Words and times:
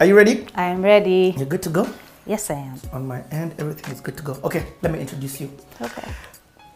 Are 0.00 0.06
you 0.06 0.16
ready? 0.16 0.44
I 0.56 0.64
am 0.64 0.82
ready. 0.82 1.34
You're 1.36 1.46
good 1.46 1.62
to 1.62 1.70
go? 1.70 1.88
Yes, 2.26 2.50
I 2.50 2.54
am. 2.54 2.80
On 2.92 3.06
my 3.06 3.22
end, 3.30 3.54
everything 3.60 3.94
is 3.94 4.00
good 4.00 4.16
to 4.16 4.24
go. 4.24 4.32
Okay, 4.42 4.66
let 4.82 4.92
me 4.92 4.98
introduce 4.98 5.40
you. 5.40 5.48
Okay. 5.80 6.02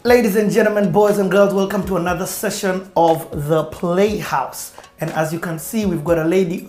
Ladies 0.04 0.36
and 0.36 0.52
gentlemen, 0.52 0.92
boys 0.92 1.18
and 1.18 1.28
girls, 1.28 1.52
welcome 1.52 1.84
to 1.88 1.96
another 1.96 2.26
session 2.26 2.88
of 2.96 3.48
The 3.48 3.64
Playhouse. 3.64 4.72
And 5.00 5.10
as 5.10 5.32
you 5.32 5.40
can 5.40 5.58
see, 5.58 5.84
we've 5.84 6.04
got 6.04 6.18
a 6.18 6.24
lady. 6.24 6.68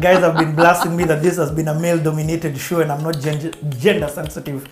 Guys 0.00 0.20
have 0.20 0.36
been 0.36 0.54
blasting 0.54 0.96
me 0.96 1.02
that 1.02 1.20
this 1.20 1.36
has 1.36 1.50
been 1.50 1.66
a 1.66 1.74
male 1.74 1.98
dominated 1.98 2.56
show 2.56 2.82
and 2.82 2.92
I'm 2.92 3.02
not 3.02 3.18
gender, 3.20 3.50
gender 3.80 4.06
sensitive. 4.06 4.68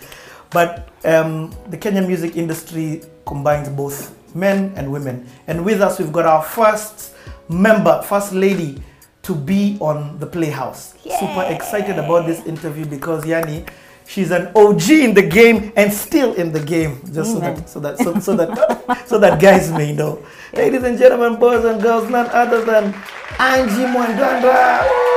But 0.51 0.89
um, 1.05 1.53
the 1.67 1.77
Kenyan 1.77 2.07
music 2.07 2.37
industry 2.37 3.03
combines 3.27 3.69
both 3.71 4.17
men 4.37 4.73
and 4.77 4.93
women. 4.93 5.27
And 5.49 5.65
with 5.65 5.81
us, 5.81 5.99
we've 5.99 6.13
got 6.13 6.27
our 6.27 6.43
first 6.43 7.13
member, 7.49 8.03
first 8.03 8.33
lady 8.33 8.83
to 9.23 9.35
be 9.35 9.77
on 9.81 10.19
the 10.19 10.27
Playhouse. 10.27 10.95
Super 11.03 11.47
excited 11.49 11.99
about 11.99 12.27
this 12.27 12.45
interview 12.45 12.85
because 12.85 13.25
Yani, 13.25 13.69
she's 14.07 14.31
an 14.31 14.51
OG 14.55 14.91
in 14.91 15.15
the 15.15 15.23
game 15.23 15.73
and 15.77 15.93
still 15.93 16.35
in 16.35 16.53
the 16.53 16.61
game. 16.61 17.01
Just 17.13 17.33
so 17.33 17.41
that 17.41 17.69
so 17.69 17.81
that 17.81 17.99
so, 17.99 18.19
so 18.19 18.37
that 18.37 19.07
so 19.07 19.19
that 19.19 19.41
guys 19.41 19.71
may 19.73 19.93
know. 19.93 20.25
Ladies 20.53 20.83
and 20.83 20.99
gentlemen, 20.99 21.39
boys 21.39 21.65
and 21.65 21.81
girls, 21.81 22.11
none 22.11 22.27
other 22.31 22.65
than 22.65 22.95
Angie 23.39 23.87
Mwandanda. 23.87 25.12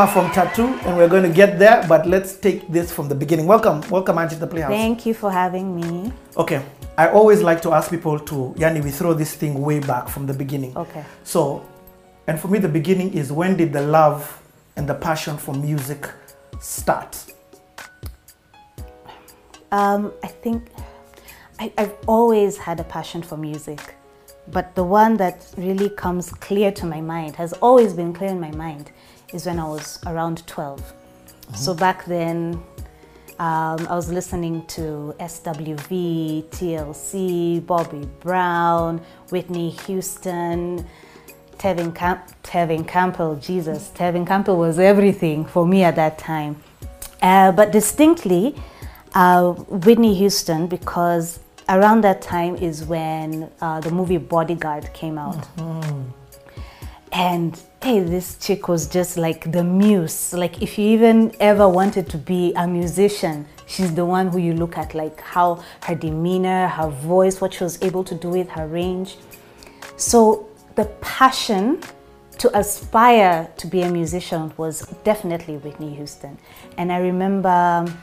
You 0.00 0.06
may 0.06 0.12
know 0.12 0.22
her 0.22 0.22
from 0.22 0.32
Tattoo, 0.32 0.88
and 0.88 0.96
we're 0.96 1.08
going 1.08 1.24
to 1.24 1.28
get 1.28 1.58
there, 1.58 1.84
but 1.86 2.06
let's 2.06 2.34
take 2.34 2.66
this 2.68 2.90
from 2.90 3.10
the 3.10 3.14
beginning. 3.14 3.46
Welcome, 3.46 3.82
welcome, 3.90 4.16
Angie, 4.16 4.36
to 4.36 4.40
the 4.40 4.46
Playhouse. 4.46 4.70
Thank 4.70 5.04
you 5.04 5.12
for 5.12 5.30
having 5.30 5.76
me. 5.76 6.10
Okay, 6.38 6.64
I 6.96 7.08
always 7.10 7.42
like 7.42 7.60
to 7.62 7.72
ask 7.72 7.90
people 7.90 8.18
to, 8.18 8.54
Yani, 8.56 8.82
we 8.82 8.92
throw 8.92 9.12
this 9.12 9.34
thing 9.34 9.60
way 9.60 9.78
back 9.78 10.08
from 10.08 10.26
the 10.26 10.32
beginning. 10.32 10.74
Okay. 10.74 11.04
So, 11.22 11.68
and 12.26 12.40
for 12.40 12.48
me, 12.48 12.58
the 12.58 12.68
beginning 12.68 13.12
is 13.12 13.30
when 13.30 13.58
did 13.58 13.74
the 13.74 13.82
love 13.82 14.40
and 14.76 14.88
the 14.88 14.94
passion 14.94 15.36
for 15.36 15.54
music 15.54 16.08
start? 16.60 17.22
Um, 19.70 20.14
I 20.22 20.28
think 20.28 20.70
I, 21.58 21.70
I've 21.76 21.94
always 22.06 22.56
had 22.56 22.80
a 22.80 22.84
passion 22.84 23.20
for 23.22 23.36
music, 23.36 23.96
but 24.48 24.74
the 24.76 24.84
one 24.84 25.18
that 25.18 25.46
really 25.58 25.90
comes 25.90 26.32
clear 26.32 26.72
to 26.72 26.86
my 26.86 27.02
mind, 27.02 27.36
has 27.36 27.52
always 27.60 27.92
been 27.92 28.14
clear 28.14 28.30
in 28.30 28.40
my 28.40 28.52
mind, 28.52 28.92
is 29.32 29.46
when 29.46 29.58
I 29.58 29.64
was 29.64 29.98
around 30.06 30.46
12. 30.46 30.92
So 31.54 31.74
back 31.74 32.04
then, 32.04 32.62
um, 33.38 33.86
I 33.88 33.94
was 33.94 34.12
listening 34.12 34.66
to 34.66 35.14
SWV, 35.18 36.44
TLC, 36.50 37.64
Bobby 37.66 38.06
Brown, 38.20 39.00
Whitney 39.30 39.70
Houston, 39.86 40.86
Tevin, 41.58 41.94
Camp- 41.94 42.30
Tevin 42.42 42.86
Campbell, 42.86 43.36
Jesus, 43.36 43.90
Tevin 43.94 44.26
Campbell 44.26 44.56
was 44.56 44.78
everything 44.78 45.44
for 45.44 45.66
me 45.66 45.82
at 45.84 45.96
that 45.96 46.18
time. 46.18 46.62
Uh, 47.22 47.50
but 47.52 47.72
distinctly, 47.72 48.54
uh, 49.14 49.52
Whitney 49.52 50.14
Houston, 50.14 50.66
because 50.66 51.40
around 51.68 52.02
that 52.02 52.22
time 52.22 52.56
is 52.56 52.84
when 52.84 53.50
uh, 53.60 53.80
the 53.80 53.90
movie 53.90 54.16
Bodyguard 54.18 54.92
came 54.92 55.18
out. 55.18 55.46
And 57.12 57.60
hey, 57.82 58.00
this 58.00 58.36
chick 58.36 58.68
was 58.68 58.86
just 58.86 59.16
like 59.16 59.50
the 59.52 59.64
muse. 59.64 60.32
Like, 60.32 60.62
if 60.62 60.78
you 60.78 60.86
even 60.88 61.34
ever 61.40 61.68
wanted 61.68 62.08
to 62.10 62.18
be 62.18 62.52
a 62.54 62.66
musician, 62.66 63.46
she's 63.66 63.94
the 63.94 64.04
one 64.04 64.28
who 64.28 64.38
you 64.38 64.54
look 64.54 64.76
at, 64.76 64.94
like 64.94 65.20
how 65.20 65.62
her 65.84 65.94
demeanor, 65.94 66.68
her 66.68 66.88
voice, 66.88 67.40
what 67.40 67.54
she 67.54 67.64
was 67.64 67.82
able 67.82 68.04
to 68.04 68.14
do 68.14 68.28
with 68.30 68.50
her 68.50 68.66
range. 68.66 69.16
So, 69.96 70.48
the 70.76 70.84
passion 71.00 71.80
to 72.38 72.58
aspire 72.58 73.50
to 73.56 73.66
be 73.66 73.82
a 73.82 73.90
musician 73.90 74.52
was 74.56 74.86
definitely 75.04 75.56
Whitney 75.56 75.94
Houston. 75.96 76.38
And 76.78 76.92
I 76.92 76.98
remember 76.98 77.48
um, 77.48 77.98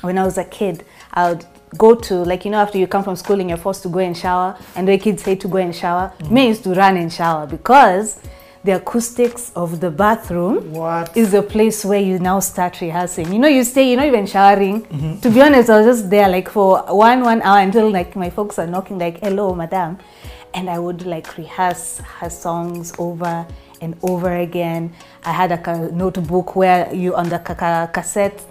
when 0.00 0.16
I 0.16 0.24
was 0.24 0.38
a 0.38 0.44
kid, 0.44 0.84
I 1.12 1.30
would 1.30 1.44
go 1.76 1.94
to, 1.94 2.14
like, 2.14 2.44
you 2.44 2.50
know, 2.50 2.58
after 2.58 2.78
you 2.78 2.86
come 2.86 3.04
from 3.04 3.16
school 3.16 3.40
and 3.40 3.48
you're 3.48 3.58
forced 3.58 3.82
to 3.82 3.88
go 3.88 3.98
and 3.98 4.16
shower, 4.16 4.56
and 4.74 4.88
the 4.88 4.96
kids 4.96 5.22
say 5.22 5.36
to 5.36 5.48
go 5.48 5.58
and 5.58 5.74
shower, 5.74 6.12
mm-hmm. 6.18 6.34
me 6.34 6.48
used 6.48 6.64
to 6.64 6.70
run 6.74 6.96
and 6.96 7.12
shower 7.12 7.46
because 7.46 8.18
the 8.64 8.72
acoustics 8.72 9.52
of 9.54 9.80
the 9.80 9.90
bathroom 9.90 10.72
What? 10.72 11.16
is 11.16 11.32
a 11.34 11.42
place 11.42 11.84
where 11.84 12.00
you 12.00 12.18
now 12.18 12.40
start 12.40 12.80
rehearsing. 12.80 13.32
You 13.32 13.38
know, 13.38 13.48
you 13.48 13.64
stay, 13.64 13.88
you're 13.88 13.96
not 13.96 14.06
even 14.06 14.26
showering. 14.26 14.82
Mm-hmm. 14.84 15.20
To 15.20 15.30
be 15.30 15.40
honest, 15.40 15.70
I 15.70 15.80
was 15.80 15.86
just 15.98 16.10
there 16.10 16.28
like 16.28 16.48
for 16.50 16.78
one, 16.88 17.22
one 17.22 17.40
hour 17.42 17.60
until 17.60 17.90
like 17.90 18.16
my 18.16 18.30
folks 18.30 18.58
are 18.58 18.66
knocking 18.66 18.98
like, 18.98 19.20
hello, 19.20 19.54
madam. 19.54 19.98
And 20.54 20.68
I 20.68 20.78
would 20.78 21.06
like 21.06 21.36
rehearse 21.38 21.98
her 22.20 22.30
songs 22.30 22.92
over 22.98 23.46
and 23.80 23.96
over 24.02 24.36
again. 24.36 24.92
I 25.24 25.32
had 25.32 25.50
like 25.50 25.66
a 25.68 25.90
notebook 25.92 26.56
where 26.56 26.92
you 26.92 27.14
on 27.14 27.28
the 27.28 27.38
ca- 27.38 27.54
ca- 27.54 27.86
cassette, 27.92 28.44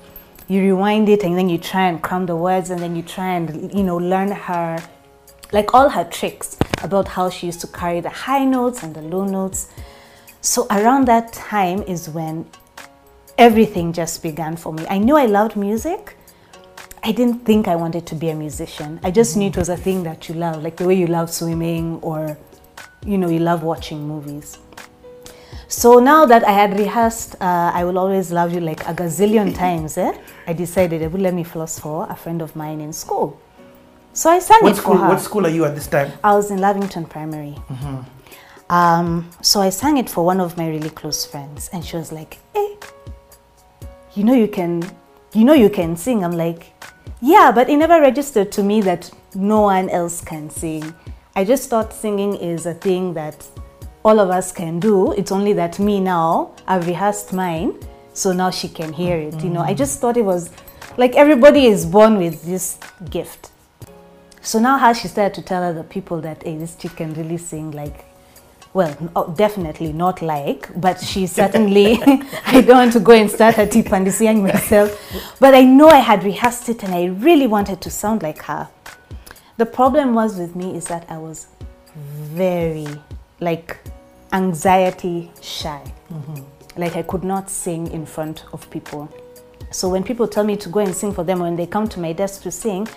you 0.48 0.62
rewind 0.62 1.10
it 1.10 1.24
and 1.24 1.38
then 1.38 1.50
you 1.50 1.58
try 1.58 1.90
and 1.90 2.02
cram 2.02 2.26
the 2.26 2.36
words 2.36 2.70
and 2.70 2.80
then 2.80 2.96
you 2.96 3.02
try 3.02 3.34
and, 3.34 3.74
you 3.74 3.84
know, 3.84 3.98
learn 3.98 4.32
her, 4.32 4.80
like 5.52 5.74
all 5.74 5.90
her 5.90 6.06
tricks 6.06 6.56
about 6.82 7.10
how 7.10 7.30
she 7.30 7.48
used 7.48 7.60
to 7.62 7.68
carry 7.68 8.00
the 8.00 8.10
high 8.10 8.46
notes 8.46 8.84
and 8.84 8.96
the 8.96 9.02
low 9.02 9.26
notes. 9.26 9.68
So 10.42 10.66
around 10.72 11.08
that 11.08 11.34
time 11.34 11.82
is 11.84 12.10
when 12.10 12.46
everything 13.38 13.94
just 13.94 14.24
began 14.24 14.56
for 14.56 14.74
me. 14.74 14.86
I 14.90 14.98
knew 14.98 15.16
I 15.18 15.26
loved 15.26 15.56
music. 15.56 16.16
I 17.04 17.12
didn't 17.12 17.46
think 17.46 17.68
I 17.68 17.76
wanted 17.76 18.06
to 18.08 18.16
be 18.16 18.30
a 18.30 18.36
musician. 18.36 19.00
I 19.04 19.12
just 19.12 19.38
knew 19.38 19.48
it 19.50 19.58
was 19.58 19.70
a 19.70 19.78
thing 19.78 20.04
that 20.04 20.28
you 20.28 20.36
love, 20.36 20.64
like 20.64 20.78
the 20.78 20.86
way 20.86 20.96
you 20.96 21.08
love 21.08 21.32
swimming 21.32 22.00
or, 22.02 22.38
you 23.06 23.18
know, 23.18 23.30
you 23.30 23.40
love 23.40 23.64
watching 23.64 24.08
movies. 24.08 24.58
So 25.70 26.00
now 26.00 26.26
that 26.26 26.46
I 26.48 26.52
had 26.52 26.78
rehearsed 26.80 27.36
uh, 27.42 27.72
I 27.74 27.84
Will 27.84 27.98
Always 27.98 28.32
Love 28.32 28.54
You 28.54 28.62
like 28.62 28.82
a 28.88 28.94
gazillion 28.94 29.54
times, 29.66 29.98
eh, 29.98 30.14
I 30.48 30.54
decided 30.54 31.04
I 31.04 31.08
would 31.08 31.22
let 31.22 31.34
me 31.34 31.44
floss 31.44 31.78
for 31.80 32.08
a 32.10 32.16
friend 32.16 32.42
of 32.42 32.56
mine 32.56 32.80
in 32.82 32.94
school. 32.94 33.40
So 34.14 34.30
I 34.32 34.40
sang 34.40 34.60
What 34.62 34.78
it 34.78 34.82
for 34.82 34.98
her. 34.98 35.10
what 35.10 35.20
school 35.22 35.46
are 35.46 35.50
you 35.50 35.66
at 35.66 35.76
this 35.76 35.88
time? 35.88 36.12
I 36.24 36.34
was 36.34 36.50
in 36.52 36.58
Lavington 36.60 37.06
Primary. 37.06 37.56
Um, 38.70 39.30
so 39.42 39.62
I 39.62 39.70
sang 39.70 39.98
it 39.98 40.10
for 40.10 40.26
one 40.26 40.40
of 40.40 40.58
my 40.58 40.68
really 40.68 40.90
close 40.90 41.26
friends, 41.26 41.70
and 41.72 41.84
she 41.84 41.96
was 41.96 42.12
like, 42.12 42.40
"Hey, 42.54 42.78
you 44.14 44.24
know 44.24 44.34
you 44.34 44.48
can, 44.48 44.84
you 45.34 45.46
know 45.46 45.54
you 45.54 45.70
can 45.70 45.96
sing." 45.96 46.24
I'm 46.24 46.34
like, 46.34 46.74
"Yeah," 47.22 47.52
but 47.54 47.70
it 47.70 47.78
never 47.78 48.02
registered 48.02 48.52
to 48.54 48.64
me 48.64 48.82
that 48.82 49.10
no 49.34 49.62
one 49.62 49.90
else 49.90 50.22
can 50.22 50.50
sing. 50.50 50.94
I 51.36 51.46
just 51.46 51.70
thought 51.70 51.94
singing 51.94 52.36
is 52.36 52.66
a 52.66 52.74
thing 52.74 53.14
that 53.14 53.48
all 54.04 54.20
of 54.20 54.30
us 54.30 54.52
can 54.52 54.80
do. 54.80 55.12
It's 55.14 55.32
only 55.32 55.54
that 55.54 55.80
me 55.80 56.00
now 56.00 56.52
I've 56.68 56.88
rehearsed 56.88 57.32
mine, 57.34 57.76
so 58.14 58.34
now 58.34 58.50
she 58.50 58.68
can 58.68 58.92
hear 58.92 59.18
it. 59.18 59.42
You 59.44 59.50
know, 59.50 59.62
I 59.62 59.74
just 59.74 60.02
thought 60.02 60.18
it 60.18 60.26
was 60.26 60.50
like 60.98 61.16
everybody 61.16 61.68
is 61.68 61.86
born 61.86 62.18
with 62.18 62.44
this 62.44 62.78
gift. 63.10 63.52
So 64.42 64.60
now 64.60 64.78
how 64.78 64.94
she 64.94 65.08
started 65.08 65.36
to 65.36 65.42
tell 65.42 65.64
other 65.64 65.84
people 65.84 66.20
that 66.22 66.44
hey, 66.44 66.58
this 66.58 66.76
chick 66.76 66.96
can 66.96 67.14
really 67.14 67.38
sing 67.38 67.72
like 67.72 68.07
well, 68.74 68.96
oh, 69.16 69.34
definitely 69.36 69.94
not 69.94 70.22
like, 70.22 70.70
but 70.80 71.00
she 71.00 71.26
certainly, 71.28 72.00
I 72.46 72.62
don't 72.62 72.78
want 72.78 72.94
to 72.94 73.00
go 73.00 73.14
and 73.14 73.30
start 73.30 73.58
a 73.58 73.66
tipandisiang 73.66 74.42
myself, 74.44 75.00
but 75.40 75.54
I 75.56 75.64
know 75.64 75.88
I 75.88 75.98
had 76.00 76.24
rehearsed 76.24 76.70
it 76.70 76.84
and 76.84 76.94
I 76.94 77.06
really 77.06 77.48
wanted 77.48 77.82
to 77.82 77.90
sound 77.90 78.24
like 78.24 78.44
her. 78.44 78.70
The 79.58 79.66
problem 79.66 80.14
was 80.14 80.38
with 80.38 80.56
me 80.56 80.76
is 80.76 80.86
that 80.86 81.06
I 81.10 81.18
was 81.18 81.48
very 81.96 82.88
like 83.40 83.78
anxiety 84.34 85.32
shy. 85.42 85.82
Mm-hmm. 86.12 86.44
Like 86.80 86.96
I 86.96 87.02
could 87.02 87.24
not 87.24 87.50
sing 87.50 87.88
in 87.92 88.06
front 88.06 88.46
of 88.54 88.70
people. 88.70 89.10
So 89.72 89.90
when 89.90 90.04
people 90.04 90.28
tell 90.28 90.44
me 90.44 90.56
to 90.58 90.70
go 90.70 90.80
and 90.80 90.94
sing 90.94 91.12
for 91.12 91.24
them, 91.24 91.40
when 91.40 91.56
they 91.56 91.66
come 91.66 91.88
to 91.90 92.00
my 92.00 92.14
desk 92.14 92.44
to 92.44 92.52
sing, 92.52 92.88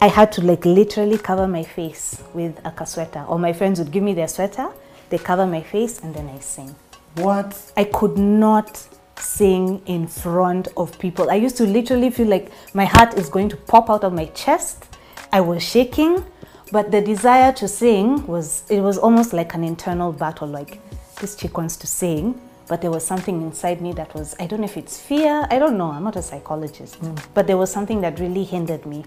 I 0.00 0.08
had 0.08 0.32
to 0.32 0.42
like 0.42 0.64
literally 0.64 1.18
cover 1.18 1.46
my 1.46 1.62
face 1.62 2.22
with 2.32 2.58
a 2.64 2.86
sweater, 2.86 3.24
Or 3.28 3.38
my 3.38 3.52
friends 3.52 3.78
would 3.78 3.90
give 3.90 4.02
me 4.02 4.14
their 4.14 4.28
sweater, 4.28 4.70
they 5.14 5.22
cover 5.22 5.46
my 5.46 5.62
face, 5.62 6.00
and 6.00 6.12
then 6.12 6.28
I 6.28 6.40
sing. 6.40 6.74
What? 7.14 7.72
I 7.76 7.84
could 7.84 8.18
not 8.18 8.84
sing 9.16 9.80
in 9.86 10.08
front 10.08 10.66
of 10.76 10.98
people. 10.98 11.30
I 11.30 11.36
used 11.36 11.56
to 11.58 11.66
literally 11.66 12.10
feel 12.10 12.26
like 12.26 12.50
my 12.74 12.84
heart 12.84 13.14
is 13.14 13.28
going 13.28 13.48
to 13.50 13.56
pop 13.56 13.90
out 13.90 14.02
of 14.02 14.12
my 14.12 14.24
chest. 14.42 14.96
I 15.32 15.40
was 15.40 15.62
shaking, 15.62 16.24
but 16.72 16.90
the 16.90 17.00
desire 17.00 17.52
to 17.52 17.68
sing 17.68 18.26
was 18.26 18.64
it 18.68 18.80
was 18.80 18.98
almost 18.98 19.32
like 19.32 19.54
an 19.54 19.62
internal 19.62 20.10
battle 20.12 20.48
like 20.48 20.80
this 21.20 21.36
chick 21.36 21.56
wants 21.56 21.76
to 21.76 21.86
sing, 21.86 22.34
but 22.66 22.82
there 22.82 22.90
was 22.90 23.06
something 23.06 23.40
inside 23.40 23.80
me 23.80 23.92
that 23.92 24.12
was 24.14 24.34
I 24.40 24.48
don't 24.48 24.62
know 24.62 24.64
if 24.72 24.76
it's 24.76 24.98
fear, 25.00 25.46
I 25.48 25.60
don't 25.60 25.78
know, 25.78 25.92
I'm 25.92 26.02
not 26.02 26.16
a 26.16 26.22
psychologist, 26.22 27.00
mm. 27.00 27.24
but 27.34 27.46
there 27.46 27.56
was 27.56 27.70
something 27.70 28.00
that 28.00 28.18
really 28.18 28.42
hindered 28.42 28.84
me. 28.84 29.04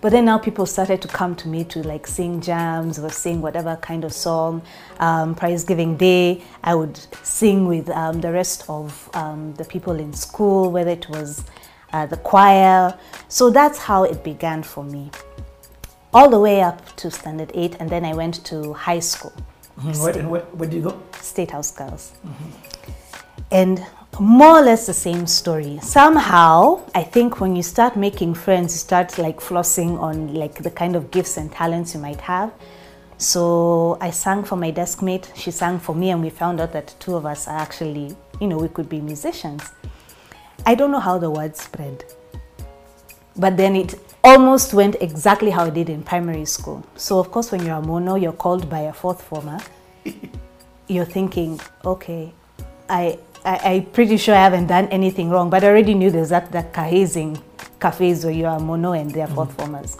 But 0.00 0.12
then 0.12 0.24
now 0.26 0.38
people 0.38 0.66
started 0.66 1.00
to 1.02 1.08
come 1.08 1.34
to 1.36 1.48
me 1.48 1.64
to 1.64 1.82
like 1.82 2.06
sing 2.06 2.40
jams 2.40 2.98
or 2.98 3.10
sing 3.10 3.40
whatever 3.42 3.76
kind 3.76 4.04
of 4.04 4.12
song. 4.12 4.62
Um, 5.00 5.34
Prize 5.34 5.64
Giving 5.64 5.96
Day, 5.96 6.42
I 6.62 6.74
would 6.74 6.98
sing 7.22 7.66
with 7.66 7.88
um, 7.90 8.20
the 8.20 8.32
rest 8.32 8.64
of 8.68 9.08
um, 9.14 9.54
the 9.54 9.64
people 9.64 9.94
in 9.98 10.12
school, 10.12 10.70
whether 10.70 10.90
it 10.90 11.08
was 11.08 11.44
uh, 11.92 12.06
the 12.06 12.16
choir. 12.18 12.96
So 13.28 13.50
that's 13.50 13.78
how 13.78 14.04
it 14.04 14.22
began 14.22 14.62
for 14.62 14.84
me. 14.84 15.10
All 16.12 16.30
the 16.30 16.40
way 16.40 16.60
up 16.62 16.94
to 16.96 17.10
standard 17.10 17.50
eight, 17.54 17.76
and 17.80 17.90
then 17.90 18.04
I 18.04 18.14
went 18.14 18.44
to 18.46 18.72
high 18.72 19.00
school, 19.00 19.32
Mhm. 19.78 20.02
Where, 20.02 20.18
and 20.18 20.30
where, 20.30 20.40
where 20.52 20.68
do 20.68 20.76
you 20.76 20.82
go? 20.82 21.02
State 21.20 21.50
House 21.50 21.70
Girls. 21.70 22.12
And 23.50 23.84
more 24.20 24.58
or 24.58 24.62
less 24.62 24.86
the 24.86 24.94
same 24.94 25.26
story. 25.26 25.78
Somehow, 25.82 26.82
I 26.94 27.02
think 27.02 27.40
when 27.40 27.54
you 27.54 27.62
start 27.62 27.96
making 27.96 28.34
friends, 28.34 28.74
you 28.74 28.78
start 28.78 29.18
like 29.18 29.38
flossing 29.40 29.98
on 30.00 30.34
like 30.34 30.54
the 30.54 30.70
kind 30.70 30.96
of 30.96 31.10
gifts 31.10 31.36
and 31.36 31.50
talents 31.52 31.94
you 31.94 32.00
might 32.00 32.20
have. 32.20 32.52
So 33.18 33.96
I 34.00 34.10
sang 34.10 34.44
for 34.44 34.56
my 34.56 34.70
desk 34.70 35.02
mate, 35.02 35.32
she 35.34 35.50
sang 35.50 35.78
for 35.78 35.94
me, 35.94 36.10
and 36.10 36.22
we 36.22 36.30
found 36.30 36.60
out 36.60 36.72
that 36.72 36.94
two 36.98 37.16
of 37.16 37.24
us 37.24 37.48
are 37.48 37.58
actually, 37.58 38.14
you 38.40 38.46
know, 38.46 38.58
we 38.58 38.68
could 38.68 38.88
be 38.88 39.00
musicians. 39.00 39.62
I 40.64 40.74
don't 40.74 40.90
know 40.90 41.00
how 41.00 41.18
the 41.18 41.30
word 41.30 41.56
spread, 41.56 42.04
but 43.36 43.56
then 43.56 43.76
it 43.76 43.94
almost 44.24 44.74
went 44.74 44.96
exactly 45.00 45.50
how 45.50 45.66
it 45.66 45.74
did 45.74 45.88
in 45.88 46.02
primary 46.02 46.44
school. 46.44 46.84
So, 46.96 47.18
of 47.18 47.30
course, 47.30 47.52
when 47.52 47.64
you're 47.64 47.76
a 47.76 47.82
mono, 47.82 48.16
you're 48.16 48.32
called 48.32 48.68
by 48.68 48.80
a 48.80 48.92
fourth 48.92 49.22
former 49.22 49.60
you're 50.88 51.04
thinking, 51.04 51.60
okay, 51.84 52.32
I, 52.88 53.18
I 53.46 53.74
I'm 53.74 53.86
pretty 53.86 54.16
sure 54.16 54.34
I 54.34 54.42
haven't 54.42 54.66
done 54.66 54.88
anything 54.88 55.30
wrong, 55.30 55.48
but 55.48 55.62
I 55.62 55.68
already 55.68 55.94
knew 55.94 56.10
there's 56.10 56.30
that 56.30 56.50
that 56.52 56.72
kahazing 56.72 57.40
cafes 57.80 58.24
where 58.24 58.34
you 58.34 58.46
are 58.46 58.58
mono 58.58 58.92
and 58.92 59.10
they're 59.10 59.28
fourth 59.28 59.52
formers. 59.56 59.96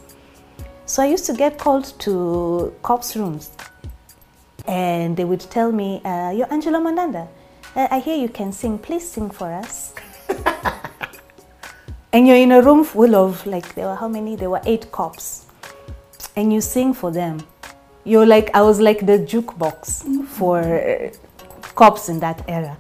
So 0.85 1.03
I 1.03 1.07
used 1.07 1.27
to 1.27 1.33
get 1.33 1.57
called 1.57 1.99
to 2.01 2.75
cops 2.83 3.17
rooms, 3.17 3.53
and 4.67 5.17
they 5.17 5.25
would 5.25 5.41
tell 5.41 5.71
me, 5.71 6.03
uh, 6.05 6.31
"You're 6.31 6.53
Angela 6.53 6.79
Mwandanda. 6.79 7.29
Uh, 7.75 7.89
I 7.91 8.01
hear 8.01 8.17
you 8.17 8.29
can 8.29 8.53
sing. 8.53 8.79
Please 8.79 9.09
sing 9.09 9.31
for 9.31 9.53
us." 9.53 9.95
and 12.13 12.27
you're 12.27 12.37
in 12.37 12.53
a 12.53 12.61
room 12.61 12.85
full 12.85 13.15
of 13.15 13.47
like 13.47 13.75
there 13.77 13.87
were 13.87 13.97
how 13.97 14.09
many? 14.09 14.35
There 14.37 14.51
were 14.51 14.63
eight 14.67 14.91
cops, 14.91 15.47
and 16.35 16.53
you 16.53 16.61
sing 16.61 16.93
for 16.95 17.13
them 17.13 17.39
you're 18.07 18.25
like 18.25 18.51
I 18.55 18.63
was 18.63 18.81
like 18.81 19.05
the 19.05 19.19
jukebox 19.19 20.27
for 20.29 20.61
uh, 20.61 21.11
cops 21.75 22.09
in 22.09 22.21
that 22.21 22.45
era. 22.49 22.79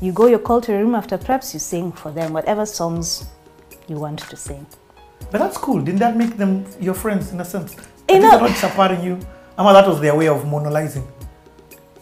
You 0.00 0.12
go, 0.12 0.26
you're 0.26 0.38
called 0.38 0.64
to 0.64 0.74
a 0.74 0.78
room 0.78 0.94
after 0.94 1.16
preps, 1.16 1.54
you 1.54 1.60
sing 1.60 1.92
for 1.92 2.10
them 2.10 2.32
whatever 2.32 2.66
songs 2.66 3.26
you 3.88 3.96
want 3.96 4.18
to 4.20 4.36
sing. 4.36 4.66
But 5.30 5.38
that's 5.38 5.56
cool. 5.56 5.80
Didn't 5.80 6.00
that 6.00 6.16
make 6.16 6.36
them 6.36 6.64
your 6.80 6.94
friends 6.94 7.32
in 7.32 7.40
a 7.40 7.44
sense? 7.44 7.74
You 8.08 8.18
know- 8.20 8.30
they're 8.32 8.40
not 8.40 8.50
chaparing 8.50 9.02
you. 9.04 9.18
Ama, 9.56 9.72
that 9.72 9.86
was 9.88 10.00
their 10.00 10.14
way 10.16 10.28
of 10.28 10.44
monolizing. 10.44 11.04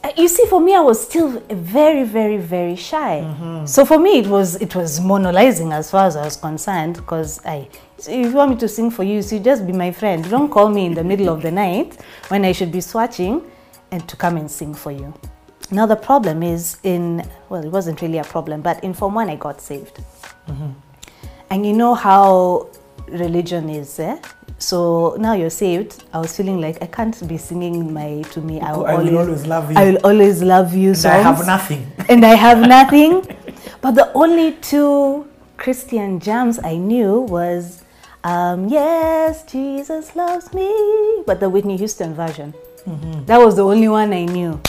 Uh, 0.03 0.11
You 0.17 0.27
see, 0.27 0.47
for 0.47 0.61
me, 0.61 0.75
I 0.75 0.81
was 0.81 1.01
still 1.09 1.29
very, 1.51 2.03
very, 2.05 2.37
very 2.39 2.75
shy. 2.77 3.25
So 3.67 3.85
for 3.85 3.99
me, 3.99 4.19
it 4.19 4.27
was 4.27 4.57
it 4.57 4.75
was 4.75 4.99
monolizing 5.01 5.71
as 5.73 5.91
far 5.91 6.07
as 6.07 6.17
I 6.17 6.25
was 6.25 6.37
concerned. 6.37 6.95
Because 6.97 7.41
I, 7.45 7.69
so 7.99 8.11
if 8.11 8.27
you 8.31 8.33
want 8.33 8.51
me 8.53 8.57
to 8.57 8.69
sing 8.69 8.91
for 8.91 9.05
you, 9.05 9.23
so 9.23 9.37
you 9.37 9.43
just 9.43 9.65
be 9.67 9.73
my 9.73 9.93
friend. 9.93 10.29
Don't 10.29 10.51
call 10.51 10.69
me 10.71 10.87
in 10.87 10.95
the 10.95 11.05
middle 11.05 11.29
of 11.29 11.41
the 11.43 11.51
night 11.53 11.99
when 12.29 12.45
I 12.45 12.53
should 12.53 12.73
be 12.73 12.81
swatching, 12.81 13.43
and 13.93 14.01
to 14.09 14.17
come 14.17 14.37
and 14.39 14.51
sing 14.51 14.75
for 14.75 14.91
you. 14.91 15.13
Now 15.73 15.87
the 15.87 15.97
problem 15.97 16.43
is 16.43 16.77
in 16.83 17.25
well, 17.49 17.65
it 17.65 17.71
wasn't 17.71 18.03
really 18.03 18.19
a 18.19 18.25
problem, 18.25 18.61
but 18.61 18.85
in 18.85 18.93
Form 18.93 19.15
One, 19.15 19.31
I 19.31 19.37
got 19.37 19.61
saved. 19.61 19.99
And 21.51 21.67
you 21.67 21.73
know 21.73 21.95
how 21.95 22.69
religion 23.09 23.69
is, 23.69 23.99
eh? 23.99 24.19
So 24.59 25.17
now 25.19 25.33
you're 25.33 25.51
saved. 25.51 26.05
I 26.13 26.19
was 26.21 26.37
feeling 26.37 26.61
like 26.61 26.83
I 26.83 26.87
can't 26.87 27.17
be 27.27 27.37
singing 27.37 27.93
my 27.93 28.23
to 28.33 28.41
me. 28.41 28.61
I 28.61 28.73
will, 28.77 28.87
I 28.87 28.95
will 28.95 29.19
always, 29.19 29.29
always 29.29 29.47
love 29.47 29.71
you. 29.73 29.77
I 29.79 29.85
will 29.91 29.99
always 30.05 30.43
love 30.43 30.75
you. 30.75 30.91
And 30.91 31.07
I 31.07 31.19
have 31.19 31.47
nothing. 31.47 31.93
and 32.09 32.25
I 32.25 32.35
have 32.35 32.61
nothing. 32.79 33.27
But 33.81 33.93
the 33.97 34.13
only 34.13 34.53
two 34.57 35.27
Christian 35.57 36.21
jams 36.21 36.59
I 36.63 36.77
knew 36.77 37.21
was 37.21 37.83
um, 38.25 38.69
Yes, 38.69 39.43
Jesus 39.45 40.15
loves 40.15 40.53
me, 40.55 41.23
but 41.27 41.41
the 41.41 41.49
Whitney 41.51 41.77
Houston 41.77 42.15
version. 42.15 42.55
Mm-hmm. 42.87 43.25
That 43.27 43.39
was 43.39 43.57
the 43.57 43.65
only 43.65 43.89
one 43.89 44.13
I 44.13 44.25
knew. 44.27 44.61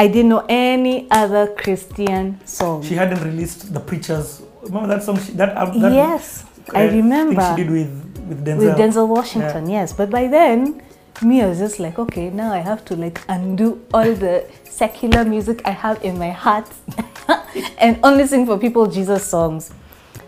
I 0.00 0.06
didn't 0.06 0.30
know 0.30 0.46
any 0.48 1.06
other 1.10 1.48
Christian 1.48 2.40
song. 2.46 2.82
She 2.82 2.94
hadn't 2.94 3.22
released 3.22 3.74
the 3.74 3.80
preachers. 3.80 4.40
Remember 4.62 4.88
that 4.88 5.02
song? 5.02 5.20
She, 5.20 5.32
that, 5.32 5.54
uh, 5.54 5.66
that 5.78 5.92
yes, 5.92 6.46
I 6.74 6.88
uh, 6.88 6.92
remember. 6.92 7.42
Thing 7.42 7.56
she 7.56 7.62
did 7.64 7.70
with 7.70 7.92
with 8.26 8.42
Denzel. 8.46 8.58
with 8.64 8.76
Denzel 8.78 9.06
Washington, 9.06 9.68
yes. 9.68 9.92
But 9.92 10.08
by 10.08 10.26
then, 10.26 10.80
me 11.20 11.42
I 11.42 11.48
was 11.48 11.58
just 11.58 11.78
like, 11.78 11.98
okay, 11.98 12.30
now 12.30 12.50
I 12.50 12.60
have 12.60 12.82
to 12.86 12.96
like 12.96 13.20
undo 13.28 13.84
all 13.92 14.14
the 14.14 14.46
secular 14.64 15.22
music 15.22 15.60
I 15.66 15.72
have 15.72 16.02
in 16.02 16.18
my 16.18 16.30
heart 16.30 16.70
and 17.78 18.00
only 18.02 18.26
sing 18.26 18.46
for 18.46 18.56
people 18.56 18.86
Jesus 18.86 19.26
songs. 19.26 19.70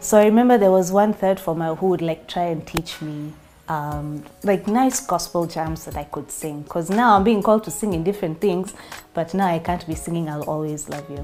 So 0.01 0.19
I 0.19 0.25
remember 0.25 0.59
there 0.59 0.71
was 0.71 0.93
one 0.93 1.15
third 1.15 1.41
former 1.41 1.75
who 1.77 1.87
would 1.87 2.03
like 2.03 2.29
try 2.29 2.45
and 2.45 2.67
teach 2.67 3.01
me 3.01 3.33
um, 3.73 4.25
like 4.43 4.67
nice 4.67 4.99
gospel 5.01 5.47
jams 5.47 5.85
that 5.87 5.96
I 5.96 6.05
could 6.05 6.31
sing. 6.31 6.63
Because 6.63 6.91
now 6.91 7.17
I'm 7.17 7.25
being 7.25 7.43
called 7.43 7.65
to 7.65 7.70
sing 7.70 7.94
in 7.94 8.03
different 8.05 8.41
things, 8.41 8.75
but 9.15 9.35
now 9.35 9.46
I 9.46 9.58
can't 9.58 9.87
be 9.87 9.94
singing 9.94 10.29
I'll 10.29 10.49
always 10.55 10.89
love 10.89 11.06
you. 11.15 11.23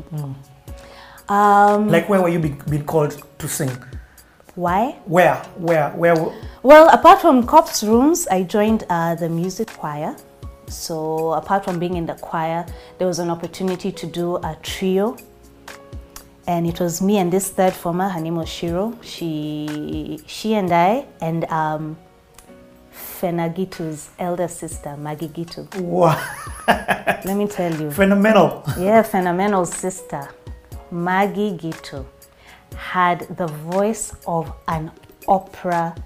Um, 1.29 1.89
Like 1.89 2.09
where 2.09 2.23
were 2.23 2.31
you 2.31 2.39
being, 2.39 2.61
being 2.71 2.87
called 2.87 3.13
to 3.39 3.49
sing? 3.49 3.71
why? 4.55 4.97
Where? 5.05 5.37
Where? 5.57 5.91
Where? 5.91 6.17
Well, 6.65 6.89
apart 6.89 7.21
from 7.21 7.47
cops 7.47 7.85
rooms, 7.85 8.27
I 8.27 8.43
joined 8.43 8.83
uh, 8.91 9.15
the 9.15 9.29
music 9.29 9.69
choir. 9.69 10.17
So 10.67 11.33
apart 11.33 11.65
from 11.65 11.79
being 11.79 11.95
in 11.95 12.07
the 12.07 12.15
choir, 12.15 12.67
there 12.99 13.07
was 13.07 13.21
an 13.21 13.31
opportunity 13.31 13.93
to 13.93 14.07
do 14.07 14.37
a 14.37 14.57
trio. 14.63 15.17
And 16.49 16.67
it 16.67 16.81
was 16.81 17.01
me 17.01 17.19
and 17.19 17.31
this 17.31 17.51
third 17.51 17.73
former, 17.73 18.09
her 18.09 18.21
name 18.21 18.35
was 18.35 18.49
Shiro. 18.49 18.99
She, 19.03 20.19
she 20.27 20.55
and 20.55 20.73
I, 20.73 21.07
and 21.21 21.45
um, 21.45 21.97
Fena 23.21 23.53
Gitu's 23.53 24.11
elder 24.19 24.47
sister, 24.47 24.97
Maggie 24.97 25.29
Gitu. 25.29 25.67
Wow. 25.81 26.17
Let 26.69 27.37
me 27.37 27.49
tell 27.49 27.75
you. 27.75 27.91
Phenomenal. 27.91 28.63
Yeah, 28.79 29.03
phenomenal 29.03 29.67
sister, 29.67 30.29
Maggie 30.93 31.53
Gitu, 31.53 32.05
had 32.77 33.27
the 33.37 33.49
voice 33.49 34.15
of 34.27 34.53
an 34.69 34.93
opera. 35.27 35.97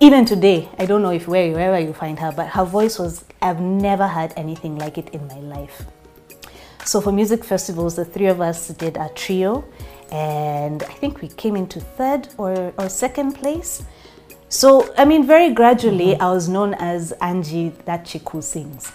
Even 0.00 0.24
today, 0.24 0.68
I 0.78 0.86
don't 0.86 1.00
know 1.02 1.12
if 1.12 1.28
where, 1.28 1.52
wherever 1.52 1.78
you 1.78 1.92
find 1.92 2.18
her, 2.18 2.32
but 2.32 2.48
her 2.48 2.64
voice 2.64 2.98
was, 2.98 3.24
I've 3.40 3.60
never 3.60 4.08
heard 4.08 4.32
anything 4.36 4.76
like 4.78 4.98
it 4.98 5.10
in 5.10 5.26
my 5.28 5.38
life. 5.38 5.84
So 6.84 7.00
for 7.00 7.12
music 7.12 7.44
festivals, 7.44 7.94
the 7.96 8.04
three 8.04 8.26
of 8.26 8.40
us 8.40 8.68
did 8.68 8.96
a 8.96 9.08
trio, 9.14 9.64
and 10.10 10.82
I 10.82 10.92
think 10.92 11.20
we 11.20 11.28
came 11.28 11.56
into 11.56 11.80
third 11.80 12.28
or, 12.36 12.72
or 12.78 12.88
second 12.88 13.32
place. 13.34 13.84
So, 14.48 14.94
I 14.96 15.04
mean, 15.04 15.26
very 15.26 15.52
gradually, 15.52 16.12
mm-hmm. 16.12 16.22
I 16.22 16.30
was 16.30 16.48
known 16.48 16.74
as 16.74 17.12
Angie, 17.12 17.70
that 17.84 18.04
chick 18.04 18.28
who 18.30 18.42
sings 18.42 18.92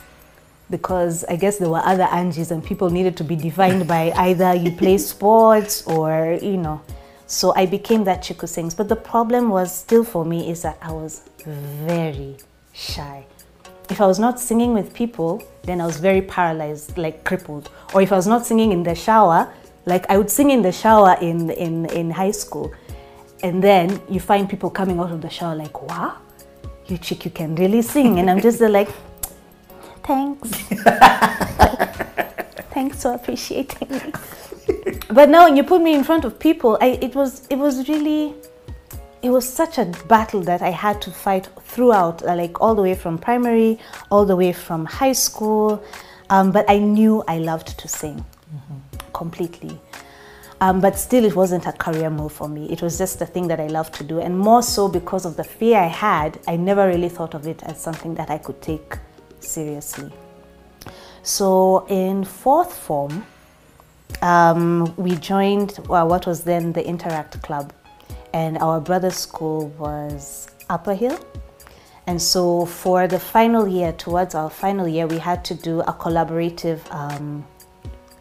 because 0.72 1.26
I 1.26 1.36
guess 1.36 1.58
there 1.58 1.70
were 1.70 1.82
other 1.84 2.06
Angies 2.06 2.50
and 2.50 2.64
people 2.64 2.90
needed 2.90 3.18
to 3.18 3.24
be 3.24 3.36
defined 3.36 3.88
by 3.88 4.12
either 4.16 4.56
you 4.56 4.72
play 4.72 4.98
sports 4.98 5.86
or, 5.86 6.40
you 6.42 6.58
know. 6.58 6.82
So 7.28 7.54
I 7.56 7.66
became 7.66 8.06
that 8.06 8.24
chick 8.24 8.42
who 8.42 8.48
sings. 8.48 8.74
But 8.74 8.90
the 8.90 8.96
problem 8.96 9.50
was 9.50 9.78
still 9.78 10.04
for 10.04 10.26
me 10.26 10.50
is 10.50 10.64
that 10.64 10.78
I 10.82 10.92
was 10.92 11.30
very 11.46 12.38
shy. 12.74 13.26
If 13.90 14.00
I 14.00 14.08
was 14.08 14.20
not 14.20 14.40
singing 14.40 14.74
with 14.74 14.94
people, 14.94 15.44
then 15.64 15.82
I 15.82 15.86
was 15.86 15.98
very 15.98 16.22
paralyzed, 16.22 16.98
like 16.98 17.26
crippled. 17.26 17.70
Or 17.94 18.02
if 18.02 18.12
I 18.12 18.16
was 18.16 18.28
not 18.28 18.46
singing 18.46 18.72
in 18.72 18.84
the 18.84 18.96
shower, 18.96 19.54
like 19.86 20.10
I 20.10 20.18
would 20.18 20.32
sing 20.32 20.52
in 20.52 20.62
the 20.62 20.72
shower 20.72 21.18
in, 21.22 21.50
in, 21.52 21.86
in 21.88 22.12
high 22.12 22.32
school. 22.32 22.74
And 23.44 23.64
then 23.64 24.02
you 24.10 24.20
find 24.20 24.50
people 24.50 24.70
coming 24.70 25.00
out 25.00 25.12
of 25.12 25.22
the 25.22 25.30
shower 25.30 25.56
like, 25.56 25.82
wow, 25.82 26.18
you 26.88 26.98
chick, 26.98 27.26
you 27.26 27.32
can 27.32 27.56
really 27.56 27.82
sing. 27.82 28.20
And 28.20 28.30
I'm 28.30 28.42
just 28.42 28.62
like, 28.62 28.90
thanks. 30.04 30.50
thanks 32.74 33.02
for 33.02 33.14
appreciating 33.14 33.90
me. 33.90 34.14
but 35.10 35.30
now 35.30 35.46
when 35.46 35.58
you 35.58 35.64
put 35.64 35.82
me 35.82 35.96
in 35.96 36.04
front 36.04 36.26
of 36.26 36.40
people, 36.40 36.78
I, 36.82 37.00
it 37.02 37.16
was 37.16 37.48
it 37.50 37.58
was 37.58 37.88
really 37.90 38.36
it 39.22 39.30
was 39.30 39.48
such 39.48 39.78
a 39.78 39.86
battle 40.08 40.42
that 40.42 40.62
I 40.62 40.70
had 40.70 41.02
to 41.04 41.12
fight 41.12 41.48
throughout, 41.62 42.24
uh, 42.24 42.36
like 42.36 42.60
all 42.60 42.74
the 42.74 42.82
way 42.82 42.96
from 42.96 43.18
primary, 43.18 43.80
all 44.10 44.26
the 44.26 44.36
way 44.36 44.52
from 44.52 44.86
high 44.86 45.14
school. 45.14 45.84
Um, 46.30 46.52
but 46.52 46.66
I 46.70 46.78
knew 46.78 47.24
I 47.28 47.38
loved 47.38 47.78
to 47.80 47.88
sing 47.88 48.26
completely. 49.14 49.80
Um, 50.62 50.80
but 50.80 50.96
still, 50.96 51.26
it 51.26 51.36
wasn't 51.36 51.66
a 51.66 51.72
career 51.72 52.12
move 52.12 52.32
for 52.32 52.48
me. 52.48 52.72
It 52.72 52.84
was 52.84 52.96
just 52.96 53.20
a 53.20 53.26
thing 53.26 53.48
that 53.48 53.60
I 53.60 53.66
loved 53.66 53.96
to 53.96 54.04
do. 54.04 54.20
And 54.20 54.38
more 54.38 54.62
so 54.62 54.88
because 54.88 55.26
of 55.26 55.36
the 55.36 55.44
fear 55.44 55.80
I 55.80 55.88
had, 55.88 56.40
I 56.48 56.56
never 56.56 56.88
really 56.88 57.10
thought 57.10 57.34
of 57.34 57.48
it 57.48 57.64
as 57.64 57.82
something 57.82 58.14
that 58.14 58.30
I 58.30 58.38
could 58.38 58.62
take 58.62 59.00
seriously. 59.40 60.12
So 61.24 61.88
in 61.88 62.24
fourth 62.24 62.74
form, 62.74 63.26
um, 64.22 64.94
we 64.98 65.16
joined 65.16 65.80
well, 65.88 66.08
what 66.08 66.28
was 66.28 66.44
then 66.44 66.74
the 66.74 66.86
Interact 66.86 67.42
Club, 67.42 67.74
and 68.32 68.60
our 68.60 68.80
brother 68.80 69.10
school 69.10 69.70
was 69.80 70.48
Upper 70.70 70.94
Hill. 70.94 71.20
And 72.06 72.22
so 72.22 72.68
for 72.68 73.08
the 73.08 73.20
final 73.20 73.68
year, 73.68 73.94
towards 73.94 74.36
our 74.36 74.50
final 74.50 74.88
year, 74.88 75.08
we 75.08 75.18
had 75.18 75.44
to 75.46 75.56
do 75.56 75.80
a 75.82 75.94
collaborative 75.94 76.80
um, 76.94 77.48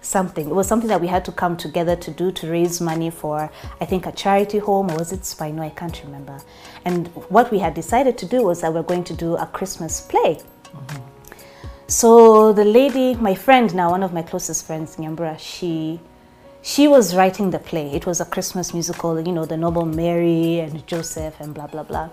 something. 0.00 0.48
It 0.48 0.54
was 0.54 0.66
something 0.66 0.88
that 0.88 1.00
we 1.00 1.06
had 1.06 1.24
to 1.26 1.32
come 1.32 1.56
together 1.56 1.96
to 1.96 2.10
do 2.10 2.32
to 2.32 2.50
raise 2.50 2.80
money 2.80 3.10
for, 3.10 3.50
I 3.80 3.84
think, 3.84 4.06
a 4.06 4.12
charity 4.12 4.58
home, 4.58 4.90
or 4.90 4.96
was 4.96 5.12
it 5.12 5.20
Spino? 5.20 5.60
I 5.60 5.70
can't 5.70 6.02
remember. 6.04 6.40
And 6.84 7.08
what 7.28 7.50
we 7.50 7.58
had 7.58 7.74
decided 7.74 8.16
to 8.18 8.26
do 8.26 8.42
was 8.42 8.60
that 8.62 8.72
we're 8.72 8.82
going 8.82 9.04
to 9.04 9.14
do 9.14 9.36
a 9.36 9.46
Christmas 9.46 10.00
play. 10.00 10.40
Mm-hmm. 10.64 11.10
So 11.86 12.52
the 12.52 12.64
lady, 12.64 13.14
my 13.16 13.34
friend 13.34 13.74
now, 13.74 13.90
one 13.90 14.04
of 14.04 14.12
my 14.12 14.22
closest 14.22 14.66
friends, 14.66 14.96
Nyambura, 14.96 15.38
she 15.38 16.00
she 16.62 16.86
was 16.86 17.16
writing 17.16 17.50
the 17.50 17.58
play. 17.58 17.90
It 17.92 18.06
was 18.06 18.20
a 18.20 18.24
Christmas 18.24 18.72
musical, 18.74 19.18
you 19.18 19.32
know, 19.32 19.44
the 19.46 19.56
noble 19.56 19.86
Mary 19.86 20.60
and 20.60 20.86
Joseph 20.86 21.40
and 21.40 21.52
blah 21.52 21.66
blah 21.66 21.82
blah. 21.82 22.10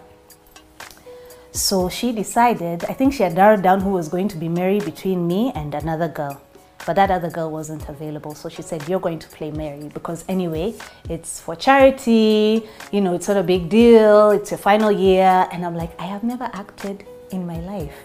So 1.52 1.90
she 1.90 2.12
decided, 2.12 2.86
I 2.86 2.94
think 2.94 3.14
she 3.14 3.24
had 3.24 3.34
narrowed 3.34 3.62
down 3.62 3.82
who 3.82 3.90
was 3.90 4.10
going 4.10 4.28
to 4.30 4.38
be 4.38 4.48
Mary 4.48 4.80
between 4.80 5.28
me 5.28 5.52
and 5.54 5.74
another 5.74 6.08
girl. 6.08 6.42
But 6.86 6.96
that 6.96 7.12
other 7.12 7.30
girl 7.30 7.52
wasn't 7.52 7.88
available. 7.90 8.34
So 8.36 8.50
she 8.50 8.62
said, 8.62 8.88
You're 8.88 9.00
going 9.00 9.20
to 9.20 9.28
play 9.28 9.52
Mary 9.52 9.90
because 9.94 10.24
anyway, 10.30 10.76
it's 11.10 11.40
for 11.40 11.56
charity, 11.56 12.68
you 12.92 13.02
know, 13.02 13.14
it's 13.14 13.28
not 13.28 13.38
a 13.38 13.44
big 13.44 13.70
deal, 13.70 14.32
it's 14.32 14.52
your 14.52 14.58
final 14.58 14.92
year. 14.92 15.48
And 15.52 15.66
I'm 15.66 15.76
like, 15.76 16.00
I 16.00 16.06
have 16.06 16.24
never 16.24 16.50
acted 16.54 17.06
in 17.32 17.46
my 17.46 17.60
life. 17.60 17.96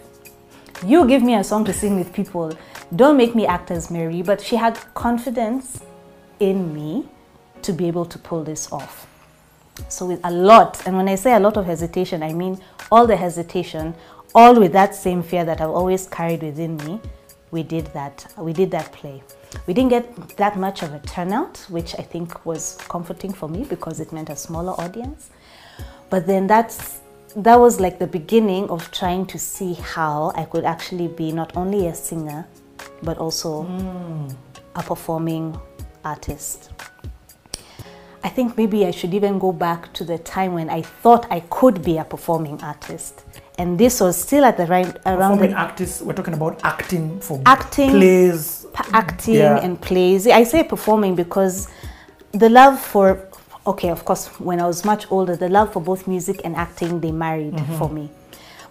You 0.85 1.07
give 1.07 1.23
me 1.23 1.35
a 1.35 1.45
song 1.45 1.65
to 1.67 1.73
sing 1.73 1.97
with 1.97 2.13
people. 2.13 2.57
Don't 2.97 3.17
make 3.17 3.35
me 3.35 3.47
act 3.47 3.71
as 3.71 3.91
Mary. 3.91 4.23
But 4.23 4.41
she 4.41 4.57
had 4.57 4.77
confidence 4.95 5.81
in 6.41 6.75
me 6.75 7.09
to 7.63 7.73
be 7.73 7.87
able 7.87 8.05
to 8.07 8.19
pull 8.19 8.43
this 8.43 8.71
off. 8.73 9.07
So 9.89 10.07
with 10.07 10.21
a 10.25 10.31
lot, 10.31 10.83
and 10.87 10.97
when 10.97 11.09
I 11.09 11.15
say 11.15 11.35
a 11.35 11.41
lot 11.41 11.57
of 11.57 11.67
hesitation, 11.67 12.23
I 12.23 12.33
mean 12.33 12.61
all 12.91 13.07
the 13.07 13.17
hesitation, 13.17 13.95
all 14.35 14.59
with 14.59 14.73
that 14.73 14.95
same 14.95 15.23
fear 15.23 15.45
that 15.45 15.61
I've 15.61 15.71
always 15.71 16.07
carried 16.07 16.43
within 16.43 16.77
me. 16.79 17.01
We 17.53 17.63
did 17.63 17.87
that. 17.89 18.33
We 18.39 18.55
did 18.55 18.71
that 18.71 18.91
play. 18.93 19.23
We 19.67 19.75
didn't 19.75 19.91
get 19.91 20.37
that 20.39 20.57
much 20.57 20.83
of 20.83 20.95
a 20.95 20.99
turnout, 21.01 21.59
which 21.69 21.95
I 21.99 22.03
think 22.03 22.47
was 22.47 22.79
comforting 22.89 23.31
for 23.31 23.47
me 23.47 23.65
because 23.65 24.01
it 24.01 24.11
meant 24.11 24.31
a 24.31 24.37
smaller 24.37 24.73
audience. 24.81 25.29
But 26.09 26.27
then 26.27 26.47
that's 26.47 27.01
that 27.37 27.61
was 27.61 27.79
like 27.79 27.99
the 27.99 28.07
beginning 28.07 28.71
of 28.71 28.91
trying 28.91 29.27
to 29.27 29.39
see 29.39 29.75
how 29.75 30.33
I 30.35 30.47
could 30.47 30.65
actually 30.65 31.09
be 31.09 31.31
not 31.31 31.55
only 31.55 31.89
a 31.89 31.95
singer, 31.95 32.47
but 33.03 33.19
also 33.19 33.65
hmm. 33.65 34.29
a 34.75 34.83
performing 34.83 35.59
artist. 36.05 36.71
I 38.25 38.31
think 38.31 38.57
maybe 38.57 38.87
I 38.87 38.93
should 38.93 39.13
even 39.13 39.39
go 39.39 39.53
back 39.53 39.93
to 39.95 40.05
the 40.05 40.17
time 40.17 40.55
when 40.55 40.71
I 40.71 40.81
thought 40.81 41.31
I 41.31 41.41
could 41.51 41.83
be 41.85 41.99
a 41.99 42.05
performing 42.05 42.63
artist. 42.63 43.22
And 43.59 43.79
this 43.79 44.01
was 44.01 44.21
still 44.21 44.45
at 44.45 44.57
the 44.57 44.67
right 44.67 44.87
around 45.07 45.39
Performing 45.39 45.51
the 45.51 45.57
artists, 45.57 46.01
we're 46.01 46.15
talking 46.15 46.35
about 46.35 46.61
acting 46.65 47.21
for 47.21 47.41
Acting. 47.45 47.91
plays. 47.91 48.67
acting 48.93 49.35
Yeah. 49.35 49.61
and 49.63 49.81
plays. 49.81 50.27
I 50.27 50.45
say 50.45 50.65
performing 50.65 51.15
because 51.15 51.69
the 52.33 52.49
love 52.49 52.81
for 52.81 53.29
okay, 53.67 53.91
of 53.91 54.05
course, 54.05 54.27
when 54.41 54.61
I 54.61 54.67
was 54.67 54.85
much 54.85 55.11
older, 55.11 55.37
the 55.37 55.49
love 55.49 55.73
for 55.73 55.81
both 55.81 56.09
music 56.09 56.41
and 56.45 56.57
acting 56.57 57.01
they 57.01 57.13
married 57.13 57.55
mm-hmm. 57.55 57.79
for 57.79 57.89
me. 57.89 58.11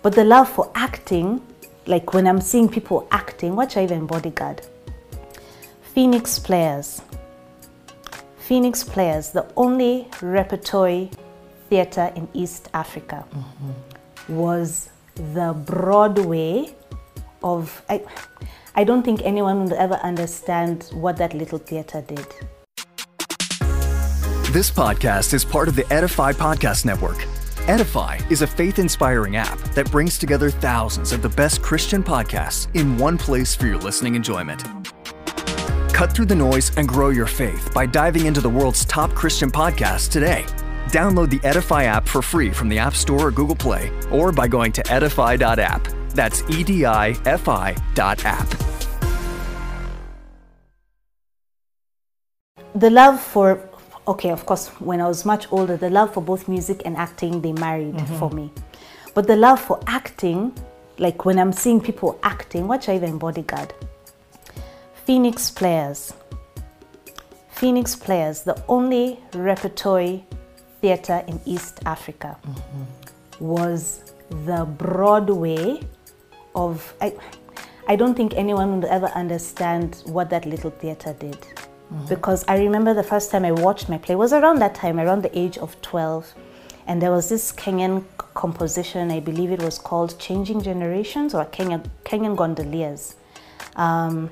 But 0.02 0.14
the 0.16 0.24
love 0.24 0.50
for 0.50 0.70
acting, 0.76 1.42
like 1.86 2.14
when 2.14 2.28
I'm 2.28 2.42
seeing 2.42 2.68
people 2.68 3.08
acting, 3.12 3.56
watch 3.56 3.78
I 3.78 3.84
even 3.84 4.06
bodyguard. 4.06 4.62
Phoenix 5.94 6.40
players. 6.40 7.02
Phoenix 8.38 8.84
players, 8.84 9.30
the 9.30 9.46
only 9.56 10.08
repertory 10.22 11.10
theater 11.70 12.12
in 12.16 12.28
East 12.34 12.68
Africa 12.74 13.24
mm-hmm. 13.34 13.72
Was 14.28 14.90
the 15.16 15.54
Broadway 15.66 16.76
of 17.44 17.84
I, 17.90 18.02
I 18.76 18.84
don't 18.84 19.04
think 19.04 19.22
anyone 19.24 19.64
would 19.64 19.74
ever 19.74 19.96
understand 19.96 20.90
what 20.94 21.18
that 21.18 21.34
little 21.34 21.58
theater 21.58 22.02
did. 22.02 22.28
This 24.52 24.70
podcast 24.70 25.34
is 25.34 25.46
part 25.46 25.68
of 25.68 25.76
the 25.76 25.92
Edify 25.94 26.34
Podcast 26.34 26.86
Network. 26.86 27.26
Edify 27.68 28.20
is 28.30 28.42
a 28.42 28.48
faith 28.48 28.80
inspiring 28.80 29.36
app 29.36 29.60
that 29.76 29.90
brings 29.92 30.18
together 30.18 30.50
thousands 30.50 31.14
of 31.14 31.22
the 31.22 31.30
best 31.30 31.62
Christian 31.62 32.04
podcasts 32.04 32.68
in 32.76 32.98
one 32.98 33.18
place 33.18 33.56
for 33.56 33.68
your 33.68 33.78
listening 33.78 34.16
enjoyment. 34.16 34.64
Cut 35.94 36.12
through 36.12 36.26
the 36.26 36.36
noise 36.36 36.76
and 36.78 36.88
grow 36.88 37.10
your 37.10 37.28
faith 37.28 37.72
by 37.74 37.86
diving 37.86 38.26
into 38.26 38.42
the 38.42 38.50
world's 38.50 38.84
top 38.86 39.12
Christian 39.12 39.52
podcasts 39.52 40.10
today. 40.10 40.46
Download 40.92 41.30
the 41.30 41.40
Edify 41.48 41.84
app 41.86 42.08
for 42.08 42.22
free 42.22 42.52
from 42.52 42.68
the 42.68 42.78
App 42.78 42.96
Store 42.96 43.28
or 43.28 43.32
Google 43.32 43.56
Play, 43.56 43.92
or 44.12 44.32
by 44.32 44.48
going 44.48 44.72
to 44.74 44.92
edify.app. 44.92 45.88
That's 46.10 46.44
E 46.50 46.64
D 46.64 46.86
I 46.86 47.16
F 47.26 47.48
I 47.48 47.76
dot 47.96 48.26
app. 48.26 48.50
The 52.76 52.90
love 52.90 53.22
for 53.22 53.70
okay, 54.08 54.32
of 54.32 54.46
course, 54.46 54.68
when 54.80 55.00
I 55.00 55.08
was 55.08 55.26
much 55.26 55.50
older, 55.52 55.78
the 55.78 55.90
love 55.90 56.14
for 56.14 56.22
both 56.22 56.48
music 56.48 56.82
and 56.86 56.98
acting 56.98 57.42
they 57.42 57.54
married 57.54 57.96
mm-hmm. 57.96 58.20
for 58.20 58.30
me. 58.30 58.52
But 59.14 59.28
the 59.28 59.36
love 59.36 59.62
for 59.62 59.80
acting, 59.88 60.54
like 60.98 61.24
when 61.24 61.40
I'm 61.40 61.54
seeing 61.54 61.80
people 61.80 62.20
acting, 62.24 62.68
watch 62.68 62.90
I 62.90 62.96
even 62.96 63.18
bodyguard. 63.18 63.74
Phoenix 65.06 65.50
players. 65.52 66.14
Phoenix 67.50 67.96
players, 67.96 68.44
the 68.44 68.62
only 68.68 69.20
repertory 69.34 70.26
theater 70.82 71.24
in 71.28 71.40
East 71.46 71.80
Africa, 71.86 72.38
was 73.40 74.14
the 74.46 74.66
Broadway 74.66 75.80
of. 76.56 76.94
I, 77.00 77.14
I 77.88 77.96
don't 77.96 78.16
think 78.16 78.34
anyone 78.36 78.76
would 78.76 78.90
ever 78.90 79.08
understand 79.08 80.04
what 80.06 80.30
that 80.30 80.46
little 80.46 80.72
theater 80.72 81.14
did. 81.20 81.38
Because 82.08 82.46
I 82.48 82.58
remember 82.58 82.94
the 82.94 83.04
first 83.04 83.32
time 83.32 83.44
I 83.44 83.52
watched 83.52 83.90
my 83.90 83.98
play 83.98 84.16
was 84.16 84.32
around 84.32 84.60
that 84.60 84.76
time, 84.76 84.98
around 84.98 85.24
the 85.24 85.38
age 85.38 85.58
of 85.58 85.80
12. 85.82 86.34
And 86.88 87.02
there 87.02 87.12
was 87.12 87.28
this 87.28 87.52
Kenyan 87.52 88.06
composition, 88.34 89.12
I 89.12 89.20
believe 89.20 89.52
it 89.52 89.62
was 89.62 89.78
called 89.78 90.18
Changing 90.18 90.62
Generations 90.62 91.34
or 91.34 91.46
Kenyan, 91.46 91.86
Kenyan 92.06 92.38
Gondoliers. 92.38 93.16
Um, 93.76 94.32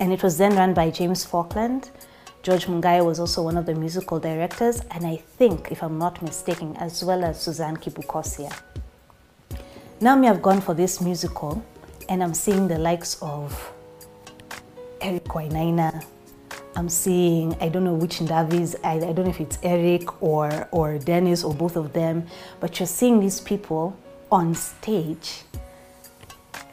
and 0.00 0.12
it 0.12 0.22
was 0.22 0.38
then 0.38 0.56
run 0.56 0.74
by 0.74 0.90
James 0.90 1.24
Falkland. 1.24 1.90
George 2.42 2.66
Mungai 2.66 3.04
was 3.04 3.20
also 3.20 3.40
one 3.40 3.56
of 3.56 3.66
the 3.66 3.74
musical 3.74 4.18
directors, 4.18 4.82
and 4.90 5.06
I 5.06 5.14
think, 5.14 5.70
if 5.70 5.80
I'm 5.80 5.96
not 5.96 6.20
mistaken, 6.22 6.76
as 6.76 7.04
well 7.04 7.22
as 7.22 7.40
Suzanne 7.40 7.76
Kibukosia. 7.76 8.52
Now, 10.00 10.16
me, 10.16 10.26
I've 10.26 10.42
gone 10.42 10.60
for 10.60 10.74
this 10.74 11.00
musical, 11.00 11.64
and 12.08 12.20
I'm 12.20 12.34
seeing 12.34 12.66
the 12.66 12.78
likes 12.80 13.16
of 13.22 13.72
Eric 15.00 15.26
Wainaina. 15.26 16.04
I'm 16.74 16.88
seeing, 16.88 17.54
I 17.60 17.68
don't 17.68 17.84
know 17.84 17.94
which 17.94 18.18
Ndavis, 18.18 18.74
I, 18.82 18.94
I 18.94 19.12
don't 19.12 19.24
know 19.24 19.30
if 19.30 19.40
it's 19.40 19.60
Eric 19.62 20.20
or, 20.20 20.66
or 20.72 20.98
Dennis 20.98 21.44
or 21.44 21.54
both 21.54 21.76
of 21.76 21.92
them, 21.92 22.26
but 22.58 22.80
you're 22.80 22.88
seeing 22.88 23.20
these 23.20 23.38
people 23.38 23.96
on 24.32 24.56
stage 24.56 25.44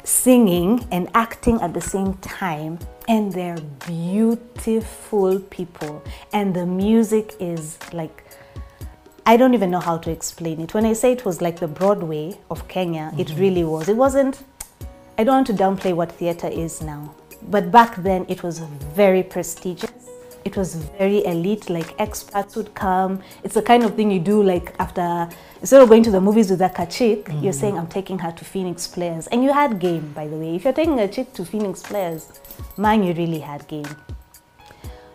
singing 0.10 0.86
and 0.92 1.08
acting 1.14 1.62
at 1.62 1.74
the 1.74 1.82
same 1.82 2.16
time 2.16 2.80
and 3.08 3.32
they're 3.32 3.62
beautiful 3.88 5.40
people 5.40 6.04
and 6.34 6.54
the 6.54 6.66
music 6.66 7.36
is 7.40 7.78
like 7.94 8.26
I 9.26 9.38
don't 9.38 9.54
even 9.54 9.70
know 9.70 9.80
how 9.80 10.00
to 10.00 10.10
explain 10.10 10.60
it. 10.60 10.74
When 10.74 10.88
I 10.88 10.94
say 10.94 11.12
it 11.12 11.24
was 11.24 11.40
like 11.40 11.60
the 11.60 11.68
Broadway 11.68 12.40
of 12.50 12.68
Kenya, 12.68 13.14
it 13.16 13.28
mm-hmm. 13.28 13.40
really 13.40 13.64
was. 13.64 13.88
It 13.88 13.96
wasn't 13.96 14.44
I 15.20 15.24
don't 15.24 15.36
want 15.36 15.48
to 15.48 15.54
downplay 15.54 15.94
what 15.94 16.12
theater 16.12 16.48
is 16.48 16.82
now, 16.82 17.14
but 17.44 17.72
back 17.72 17.96
then 17.98 18.26
it 18.28 18.42
was 18.42 18.60
very 18.60 19.22
prestigious. 19.22 19.99
It 20.46 20.58
was 20.58 20.76
very 20.76 21.26
elite, 21.26 21.70
like 21.70 21.98
expats 21.98 22.56
would 22.56 22.74
come. 22.74 23.22
It's 23.44 23.56
the 23.56 23.62
kind 23.62 23.84
of 23.84 23.96
thing 23.96 24.12
you 24.12 24.20
do 24.20 24.42
like 24.42 24.76
after, 24.80 25.30
instead 25.60 25.82
of 25.82 25.90
going 25.90 26.04
to 26.04 26.12
the 26.12 26.22
movies 26.22 26.50
with 26.50 26.62
a 26.62 26.88
chick, 26.90 27.30
you're 27.42 27.54
saying, 27.54 27.78
I'm 27.78 27.88
taking 27.88 28.20
her 28.20 28.32
to 28.32 28.46
Phoenix 28.46 28.88
Players. 28.88 29.28
And 29.28 29.44
you 29.44 29.54
had 29.54 29.80
game, 29.80 30.12
by 30.14 30.28
the 30.28 30.38
way. 30.38 30.56
If 30.56 30.64
you're 30.64 30.74
taking 30.74 31.00
a 31.00 31.08
chick 31.08 31.34
to 31.34 31.46
Phoenix 31.46 31.82
Players, 31.82 32.40
man, 32.78 33.04
you 33.04 33.14
really 33.14 33.40
had 33.40 33.68
game. 33.68 33.88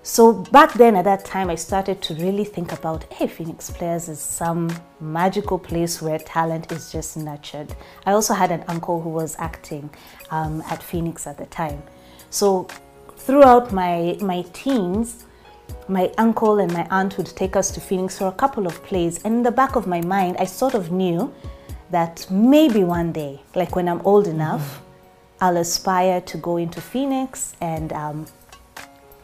So 0.06 0.34
back 0.34 0.74
then, 0.74 0.96
at 0.96 1.04
that 1.04 1.24
time, 1.24 1.48
I 1.48 1.54
started 1.54 2.02
to 2.02 2.14
really 2.16 2.44
think 2.44 2.72
about, 2.72 3.10
hey, 3.10 3.26
Phoenix 3.26 3.70
Players 3.70 4.10
is 4.10 4.20
some 4.20 4.70
magical 5.00 5.58
place 5.58 6.02
where 6.02 6.18
talent 6.18 6.70
is 6.70 6.92
just 6.92 7.16
nurtured. 7.16 7.74
I 8.04 8.12
also 8.12 8.34
had 8.34 8.50
an 8.50 8.64
uncle 8.68 9.00
who 9.00 9.08
was 9.08 9.34
acting 9.38 9.88
um, 10.30 10.62
at 10.68 10.82
Phoenix 10.82 11.26
at 11.26 11.38
the 11.38 11.46
time. 11.46 11.82
So 12.28 12.68
throughout 13.24 13.72
my 13.72 14.16
my 14.20 14.42
teens, 14.52 15.24
my 15.88 16.12
uncle 16.18 16.58
and 16.58 16.72
my 16.72 16.86
aunt 16.90 17.16
would 17.16 17.26
take 17.26 17.56
us 17.56 17.70
to 17.72 17.80
Phoenix 17.80 18.18
for 18.18 18.28
a 18.28 18.32
couple 18.32 18.66
of 18.66 18.82
plays, 18.84 19.22
and 19.24 19.34
in 19.34 19.42
the 19.42 19.50
back 19.50 19.76
of 19.76 19.86
my 19.86 20.00
mind, 20.02 20.36
I 20.38 20.44
sort 20.44 20.74
of 20.74 20.92
knew 20.92 21.32
that 21.90 22.26
maybe 22.30 22.84
one 22.84 23.12
day, 23.12 23.40
like 23.54 23.76
when 23.76 23.88
I'm 23.88 24.00
old 24.04 24.26
enough, 24.26 24.82
I'll 25.40 25.56
aspire 25.56 26.20
to 26.22 26.36
go 26.38 26.56
into 26.56 26.80
Phoenix 26.80 27.54
and 27.60 27.92
um, 27.92 28.26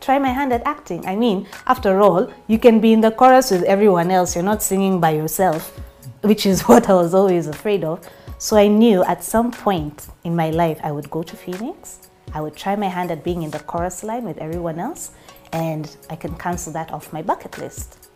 try 0.00 0.18
my 0.18 0.28
hand 0.28 0.52
at 0.52 0.62
acting. 0.66 1.06
I 1.06 1.16
mean, 1.16 1.46
after 1.66 2.00
all, 2.00 2.32
you 2.46 2.58
can 2.58 2.80
be 2.80 2.92
in 2.92 3.00
the 3.00 3.10
chorus 3.10 3.50
with 3.50 3.62
everyone 3.64 4.10
else. 4.10 4.34
You're 4.34 4.44
not 4.44 4.62
singing 4.62 5.00
by 5.00 5.10
yourself, 5.10 5.78
which 6.22 6.46
is 6.46 6.62
what 6.68 6.88
I 6.88 6.94
was 6.94 7.14
always 7.14 7.46
afraid 7.46 7.84
of. 7.84 8.06
So 8.38 8.56
I 8.56 8.68
knew 8.68 9.04
at 9.04 9.22
some 9.22 9.50
point 9.50 10.08
in 10.24 10.34
my 10.34 10.50
life 10.50 10.78
I 10.82 10.92
would 10.92 11.10
go 11.10 11.22
to 11.22 11.36
Phoenix. 11.36 12.09
I 12.32 12.40
would 12.40 12.56
try 12.56 12.76
my 12.76 12.88
hand 12.88 13.10
at 13.10 13.24
being 13.24 13.42
in 13.42 13.50
the 13.50 13.60
chorus 13.60 14.02
line 14.02 14.24
with 14.24 14.38
everyone 14.38 14.78
else, 14.78 15.12
and 15.52 15.96
I 16.08 16.16
can 16.16 16.34
cancel 16.36 16.72
that 16.72 16.92
off 16.92 17.12
my 17.12 17.22
bucket 17.22 17.58
list. 17.58 18.08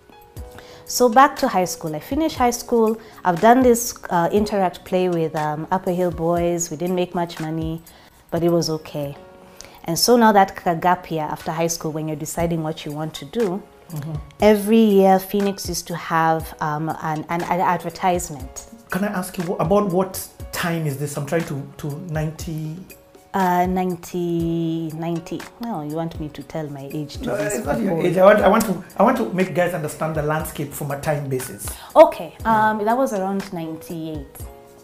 So 0.87 1.09
back 1.09 1.37
to 1.37 1.49
high 1.49 1.65
school. 1.65 1.97
I 1.97 2.01
finished 2.01 2.37
high 2.37 2.51
school. 2.51 3.01
I've 3.25 3.41
done 3.41 3.63
this 3.63 3.95
uh, 4.11 4.29
interact 4.33 4.85
play 4.85 5.09
with 5.09 5.35
um, 5.35 5.67
Upper 5.71 5.93
Hill 5.93 6.11
Boys. 6.11 6.71
We 6.71 6.77
didn't 6.77 6.97
make 6.97 7.15
much 7.15 7.41
money, 7.41 7.83
but 8.31 8.43
it 8.43 8.51
was 8.51 8.69
okay. 8.69 9.17
And 9.85 9.99
so 9.99 10.17
now 10.17 10.33
that 10.33 10.81
gap 10.81 11.11
year 11.11 11.23
after 11.23 11.53
high 11.53 11.67
school, 11.69 11.93
when 11.93 12.07
you're 12.09 12.17
deciding 12.17 12.63
what 12.63 12.85
you 12.85 12.93
want 12.93 13.15
to 13.15 13.25
do, 13.25 13.63
every 14.41 14.79
year 14.79 15.19
Phoenix 15.19 15.69
used 15.69 15.87
to 15.89 15.97
have 15.97 16.55
um, 16.61 16.89
an, 16.89 17.25
an, 17.29 17.43
an 17.43 17.61
advertisement. 17.61 18.67
Can 18.91 19.05
I 19.05 19.09
ask 19.09 19.37
you 19.39 19.55
about 19.57 19.93
what 19.93 20.27
time 20.53 20.87
is 20.87 20.99
this? 20.99 21.17
I'm 21.17 21.27
trying 21.27 21.45
to 21.45 21.67
to 21.79 21.99
90. 22.11 22.77
Uh, 23.35 23.67
90, 23.67 24.93
90. 24.95 25.41
No, 25.61 25.83
you 25.83 25.97
want 25.97 26.21
me 26.21 26.29
to 26.29 26.43
tell 26.45 26.69
my 26.69 26.89
age 26.93 27.15
to 27.15 27.27
No, 27.27 27.37
this 27.37 27.57
it's 27.57 27.67
not 27.67 27.81
your 27.81 28.01
age. 28.01 28.17
I 28.17 28.25
want, 28.25 28.39
I 28.39 28.49
want 28.49 28.65
to 28.67 28.85
I 28.97 29.03
want 29.03 29.17
to 29.17 29.29
make 29.35 29.53
guys 29.57 29.75
understand 29.75 30.15
the 30.15 30.23
landscape 30.23 30.73
from 30.73 30.93
a 30.93 31.01
time 31.01 31.29
basis. 31.29 31.67
Okay, 31.97 32.37
um, 32.45 32.85
that 32.85 32.97
was 32.97 33.13
around 33.13 33.53
98. 33.53 34.25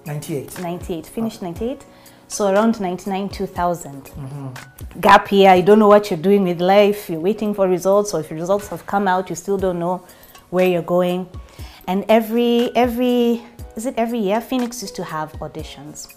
98. 0.04 0.60
98, 0.60 1.06
finished 1.06 1.42
98. 1.42 1.86
So 2.26 2.52
around 2.52 2.80
99, 2.80 3.28
2000. 3.28 4.10
Gap 5.00 5.30
year, 5.30 5.54
you 5.54 5.62
don't 5.62 5.78
know 5.78 5.86
what 5.86 6.10
you're 6.10 6.18
doing 6.18 6.42
with 6.42 6.60
life. 6.60 7.08
You're 7.08 7.20
waiting 7.20 7.54
for 7.54 7.68
results, 7.68 8.14
or 8.14 8.18
if 8.20 8.30
your 8.30 8.40
results 8.40 8.66
have 8.68 8.84
come 8.84 9.06
out, 9.06 9.30
you 9.30 9.36
still 9.36 9.58
don't 9.58 9.78
know 9.78 10.04
where 10.50 10.66
you're 10.66 10.82
going. 10.82 11.28
And 11.86 12.04
every 12.08 12.74
every 12.74 13.44
is 13.76 13.86
it 13.86 13.94
every 13.96 14.18
year 14.18 14.40
Phoenix 14.40 14.82
used 14.82 14.96
to 14.96 15.04
have 15.04 15.32
auditions. 15.34 16.16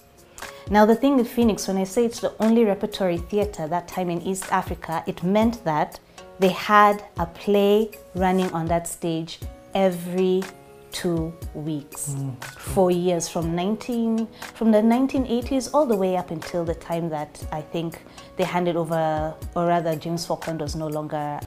Now 0.70 0.86
the 0.86 0.96
thing 0.96 1.18
with 1.18 1.28
Phoenix, 1.28 1.68
when 1.68 1.78
I 1.78 1.84
say 1.84 2.06
it's 2.06 2.20
the 2.20 2.34
only 2.40 2.64
repertory 2.64 3.18
theater 3.18 3.68
that 3.68 3.88
time 3.88 4.10
in 4.10 4.22
East 4.22 4.52
Africa, 4.52 5.04
it 5.06 5.22
meant 5.24 5.64
that 5.66 6.00
they 6.40 6.50
had 6.50 7.04
a 7.18 7.26
play 7.26 7.92
running 8.16 8.52
on 8.52 8.66
that 8.68 8.88
stage 8.88 9.40
every 9.74 10.44
two 10.92 11.34
weeks 11.56 12.10
mm, 12.10 12.44
for 12.44 12.92
years 12.92 13.28
from 13.28 13.56
19 13.56 14.28
from 14.54 14.72
the 14.72 14.78
1980s 14.78 15.70
all 15.74 15.88
the 15.88 15.96
way 15.96 16.16
up 16.16 16.30
until 16.30 16.64
the 16.64 16.76
time 16.76 17.10
that 17.10 17.44
I 17.52 17.62
think 17.62 18.04
they 18.38 18.44
handed 18.44 18.76
over 18.76 19.34
or 19.56 19.66
rather 19.66 19.96
James 19.96 20.24
Falkland 20.26 20.62
was 20.62 20.76
no 20.76 20.88
longer 20.88 21.40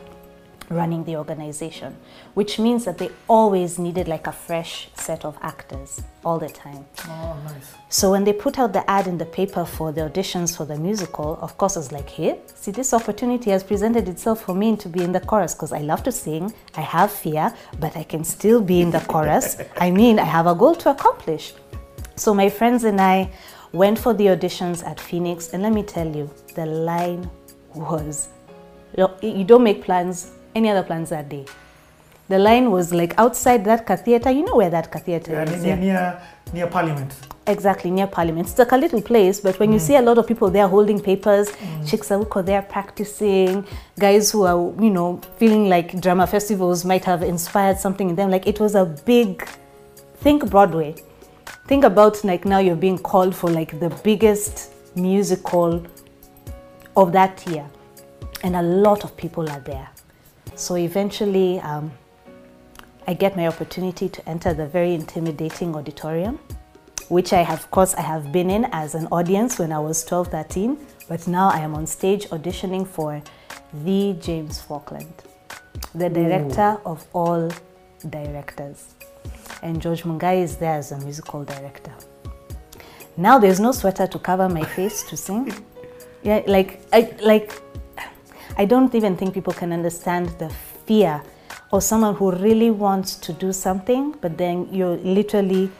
running 0.70 1.04
the 1.04 1.16
organization 1.16 1.96
which 2.34 2.58
means 2.58 2.84
that 2.84 2.98
they 2.98 3.10
always 3.28 3.78
needed 3.78 4.08
like 4.08 4.26
a 4.26 4.32
fresh 4.32 4.88
set 4.94 5.24
of 5.24 5.36
actors 5.42 6.02
all 6.24 6.38
the 6.38 6.48
time 6.48 6.84
Oh, 7.08 7.36
nice. 7.44 7.74
so 7.88 8.10
when 8.10 8.24
they 8.24 8.32
put 8.32 8.58
out 8.58 8.72
the 8.72 8.88
ad 8.90 9.06
in 9.06 9.16
the 9.18 9.26
paper 9.26 9.64
for 9.64 9.92
the 9.92 10.00
auditions 10.02 10.56
for 10.56 10.64
the 10.64 10.76
musical, 10.76 11.38
of 11.40 11.56
course 11.56 11.76
I 11.76 11.80
was 11.80 11.92
like, 11.92 12.08
hey, 12.08 12.40
see 12.54 12.72
this 12.72 12.92
opportunity 12.92 13.50
has 13.50 13.62
presented 13.62 14.08
itself 14.08 14.42
for 14.42 14.54
me 14.54 14.76
to 14.76 14.88
be 14.88 15.02
in 15.04 15.12
the 15.12 15.20
chorus 15.20 15.54
because 15.54 15.72
I 15.72 15.80
love 15.80 16.02
to 16.04 16.12
sing, 16.12 16.52
I 16.76 16.80
have 16.80 17.12
fear, 17.12 17.54
but 17.78 17.96
I 17.96 18.02
can 18.02 18.24
still 18.24 18.60
be 18.60 18.80
in 18.80 18.90
the 18.90 19.00
chorus. 19.00 19.56
I 19.78 19.90
mean, 19.90 20.18
I 20.18 20.24
have 20.24 20.46
a 20.46 20.54
goal 20.54 20.74
to 20.76 20.90
accomplish. 20.90 21.52
So 22.16 22.34
my 22.34 22.48
friends 22.48 22.84
and 22.84 23.00
I 23.00 23.30
went 23.72 23.98
for 23.98 24.14
the 24.14 24.26
auditions 24.26 24.84
at 24.84 24.98
Phoenix 24.98 25.50
and 25.52 25.62
let 25.62 25.72
me 25.72 25.82
tell 25.82 26.08
you, 26.16 26.28
the 26.54 26.66
line 26.66 27.30
was, 27.74 28.28
you 29.22 29.44
don't 29.44 29.62
make 29.62 29.82
plans, 29.84 30.32
any 30.56 30.70
other 30.70 30.82
plans 30.82 31.10
that 31.10 31.28
day. 31.28 31.44
The 32.28 32.38
line 32.38 32.70
was 32.72 32.92
like 32.92 33.14
outside 33.18 33.64
that 33.66 33.86
theater. 34.04 34.30
You 34.30 34.44
know 34.44 34.56
where 34.56 34.70
that 34.70 34.90
theater 35.04 35.32
Yeah, 35.32 35.44
is? 35.44 35.62
near, 35.62 35.76
near 35.76 36.20
near 36.52 36.66
Parliament. 36.66 37.14
Exactly, 37.46 37.90
near 37.90 38.08
Parliament. 38.08 38.48
It's 38.48 38.58
like 38.58 38.72
a 38.72 38.76
little 38.76 39.00
place, 39.00 39.40
but 39.40 39.58
when 39.60 39.72
you 39.72 39.78
mm. 39.78 39.86
see 39.86 39.96
a 39.96 40.02
lot 40.02 40.18
of 40.18 40.26
people 40.26 40.50
there 40.50 40.66
holding 40.66 41.00
papers, 41.00 41.48
mm. 41.50 41.88
chicks 41.88 42.10
are 42.10 42.18
who 42.18 42.40
are 42.40 42.42
there 42.42 42.62
practicing, 42.62 43.64
guys 43.98 44.32
who 44.32 44.42
are, 44.42 44.58
you 44.82 44.90
know, 44.90 45.20
feeling 45.36 45.68
like 45.68 46.00
drama 46.00 46.26
festivals 46.26 46.84
might 46.84 47.04
have 47.04 47.22
inspired 47.22 47.78
something 47.78 48.10
in 48.10 48.16
them. 48.16 48.30
Like 48.30 48.48
it 48.48 48.58
was 48.58 48.74
a 48.74 48.84
big, 48.84 49.48
think 50.16 50.50
Broadway. 50.50 50.96
Think 51.68 51.84
about 51.84 52.24
like 52.24 52.44
now 52.44 52.58
you're 52.58 52.82
being 52.88 52.98
called 52.98 53.34
for 53.34 53.50
like 53.50 53.78
the 53.78 53.90
biggest 54.02 54.72
musical 54.96 55.84
of 56.96 57.12
that 57.12 57.46
year, 57.46 57.66
and 58.42 58.56
a 58.56 58.62
lot 58.62 59.04
of 59.04 59.16
people 59.16 59.48
are 59.48 59.60
there. 59.60 59.88
So 60.56 60.74
eventually, 60.74 61.60
um, 61.60 61.92
I 63.06 63.12
get 63.12 63.36
my 63.36 63.46
opportunity 63.46 64.08
to 64.08 64.26
enter 64.28 64.54
the 64.54 64.66
very 64.66 64.94
intimidating 64.94 65.76
auditorium, 65.76 66.40
which 67.08 67.34
I 67.34 67.42
have, 67.42 67.60
of 67.60 67.70
course, 67.70 67.94
I 67.94 68.00
have 68.00 68.32
been 68.32 68.48
in 68.48 68.64
as 68.72 68.94
an 68.94 69.06
audience 69.12 69.58
when 69.58 69.70
I 69.70 69.78
was 69.78 70.02
12, 70.04 70.28
13, 70.28 70.78
but 71.10 71.28
now 71.28 71.50
I 71.50 71.58
am 71.58 71.74
on 71.74 71.86
stage 71.86 72.26
auditioning 72.30 72.86
for 72.86 73.22
the 73.84 74.14
James 74.14 74.58
Falkland, 74.58 75.12
the 75.94 76.08
director 76.08 76.80
of 76.86 77.06
all 77.12 77.50
directors. 78.08 78.94
And 79.62 79.80
George 79.80 80.04
Mungai 80.04 80.42
is 80.42 80.56
there 80.56 80.74
as 80.74 80.90
a 80.90 80.98
musical 81.00 81.44
director. 81.44 81.92
Now 83.18 83.38
there's 83.38 83.60
no 83.60 83.72
sweater 83.72 84.06
to 84.06 84.18
cover 84.18 84.48
my 84.48 84.64
face 84.64 85.02
to 85.10 85.18
sing. 85.18 85.52
Yeah, 86.22 86.42
like 86.48 86.80
I 86.92 87.14
like 87.22 87.52
I 88.58 88.64
don't 88.64 88.94
even 88.94 89.16
think 89.16 89.34
people 89.34 89.52
can 89.52 89.72
understand 89.72 90.30
the 90.38 90.48
fear 90.86 91.22
of 91.72 91.82
someone 91.82 92.14
who 92.14 92.32
really 92.32 92.70
wants 92.70 93.16
to 93.16 93.32
do 93.32 93.52
something, 93.52 94.12
but 94.20 94.38
then 94.38 94.72
you're 94.72 94.96
literally, 94.96 95.70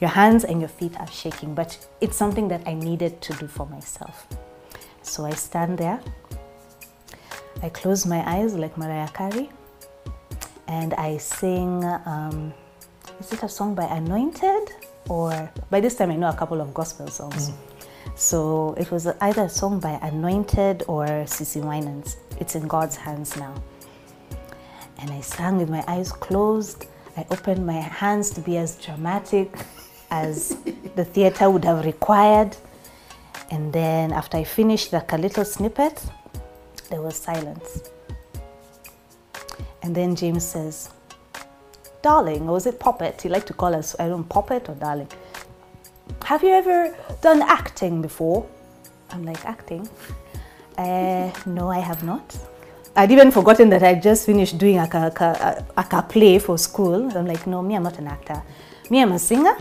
your 0.00 0.10
hands 0.10 0.44
and 0.44 0.60
your 0.60 0.68
feet 0.68 0.98
are 0.98 1.06
shaking. 1.06 1.54
But 1.54 1.78
it's 2.00 2.16
something 2.16 2.48
that 2.48 2.66
I 2.66 2.74
needed 2.74 3.20
to 3.22 3.34
do 3.34 3.46
for 3.46 3.66
myself. 3.66 4.26
So 5.02 5.24
I 5.24 5.30
stand 5.32 5.78
there, 5.78 6.00
I 7.62 7.68
close 7.68 8.04
my 8.04 8.28
eyes 8.28 8.54
like 8.54 8.76
Mariah 8.76 9.08
Carey, 9.08 9.50
and 10.66 10.94
I 10.94 11.18
sing. 11.18 11.84
Um, 11.84 12.52
is 13.20 13.32
it 13.32 13.42
a 13.42 13.48
song 13.48 13.74
by 13.74 13.84
Anointed? 13.84 14.70
Or 15.08 15.50
by 15.70 15.80
this 15.80 15.94
time 15.94 16.10
I 16.10 16.16
know 16.16 16.30
a 16.30 16.34
couple 16.34 16.60
of 16.60 16.74
gospel 16.74 17.06
songs. 17.08 17.52
So 18.14 18.74
it 18.78 18.90
was 18.90 19.06
either 19.06 19.42
a 19.42 19.48
song 19.48 19.80
by 19.80 19.98
Anointed 20.02 20.84
or 20.86 21.06
Cece 21.26 21.62
Winans. 21.62 22.16
It's 22.40 22.54
in 22.54 22.66
God's 22.68 22.96
hands 22.96 23.36
now. 23.36 23.54
And 24.98 25.10
I 25.10 25.20
sang 25.20 25.56
with 25.58 25.68
my 25.68 25.84
eyes 25.88 26.12
closed. 26.12 26.86
I 27.16 27.26
opened 27.30 27.66
my 27.66 27.80
hands 27.80 28.30
to 28.30 28.40
be 28.40 28.56
as 28.56 28.76
dramatic 28.76 29.54
as 30.10 30.56
the 30.94 31.04
theater 31.04 31.50
would 31.50 31.64
have 31.64 31.84
required. 31.84 32.56
And 33.50 33.72
then 33.72 34.12
after 34.12 34.36
I 34.36 34.44
finished 34.44 34.92
like 34.92 35.12
a 35.12 35.16
little 35.16 35.44
snippet, 35.44 36.04
there 36.90 37.02
was 37.02 37.16
silence. 37.16 37.90
And 39.82 39.94
then 39.94 40.14
James 40.16 40.44
says, 40.44 40.90
Darling, 42.00 42.48
or 42.48 42.52
was 42.52 42.66
it 42.66 42.78
Poppet? 42.78 43.20
He 43.22 43.28
liked 43.28 43.46
to 43.48 43.54
call 43.54 43.74
us, 43.74 43.96
I 43.98 44.08
don't 44.08 44.28
Poppet 44.28 44.68
or 44.68 44.74
Darling. 44.74 45.08
Have 46.24 46.42
you 46.42 46.50
ever 46.50 46.96
done 47.20 47.42
acting 47.42 48.02
before? 48.02 48.46
I'm 49.10 49.24
like, 49.24 49.44
acting? 49.44 49.88
Uh, 50.76 51.30
no, 51.46 51.70
I 51.70 51.78
have 51.78 52.02
not. 52.02 52.36
I'd 52.96 53.10
even 53.10 53.30
forgotten 53.30 53.70
that 53.70 53.82
I 53.82 53.94
just 53.94 54.24
finished 54.24 54.56
doing 54.56 54.78
a, 54.78 54.84
a, 54.84 55.64
a, 55.76 55.86
a, 55.98 56.02
play 56.02 56.38
for 56.38 56.56
school. 56.56 57.10
I'm 57.16 57.26
like, 57.26 57.46
no, 57.46 57.60
me, 57.60 57.74
I'm 57.74 57.82
not 57.82 57.98
an 57.98 58.06
actor. 58.06 58.40
Me, 58.88 59.02
I'm 59.02 59.12
a 59.12 59.18
singer. 59.18 59.56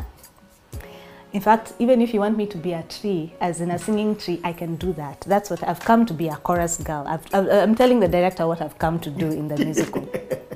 In 1.33 1.41
fact, 1.41 1.73
even 1.79 1.99
if 1.99 2.13
you 2.13 2.19
want 2.19 2.37
me 2.37 2.45
to 2.45 2.57
be 2.57 2.73
a 2.73 2.83
tree, 2.83 3.33
as 3.41 3.59
in 3.59 3.71
a 3.71 3.79
singing 3.79 4.15
tree, 4.15 4.39
I 4.43 4.53
can 4.53 4.75
do 4.75 4.93
that. 4.93 5.21
That's 5.21 5.49
what 5.49 5.67
I've 5.67 5.79
come 5.79 6.05
to 6.05 6.13
be 6.13 6.27
a 6.27 6.35
chorus 6.35 6.77
girl. 6.77 7.05
I've, 7.07 7.25
I'm 7.33 7.73
telling 7.73 7.99
the 7.99 8.07
director 8.07 8.45
what 8.45 8.61
I've 8.61 8.77
come 8.77 8.99
to 8.99 9.09
do 9.09 9.31
in 9.31 9.47
the 9.47 9.57
musical. 9.57 10.07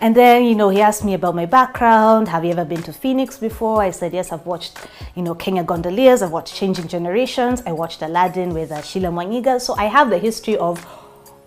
And 0.00 0.14
then, 0.14 0.44
you 0.44 0.54
know, 0.54 0.68
he 0.68 0.80
asked 0.80 1.04
me 1.04 1.14
about 1.14 1.34
my 1.34 1.44
background. 1.44 2.28
Have 2.28 2.44
you 2.44 2.52
ever 2.52 2.64
been 2.64 2.82
to 2.84 2.92
Phoenix 2.92 3.36
before? 3.36 3.82
I 3.82 3.90
said, 3.90 4.12
yes, 4.12 4.30
I've 4.30 4.46
watched, 4.46 4.78
you 5.16 5.22
know, 5.22 5.34
Kenya 5.34 5.64
Gondoliers. 5.64 6.22
I've 6.22 6.30
watched 6.30 6.54
Changing 6.54 6.86
Generations. 6.86 7.62
I 7.66 7.72
watched 7.72 8.02
Aladdin 8.02 8.54
with 8.54 8.70
uh, 8.70 8.80
Sheila. 8.80 9.58
So 9.58 9.74
I 9.74 9.86
have 9.86 10.10
the 10.10 10.18
history 10.18 10.56
of 10.56 10.86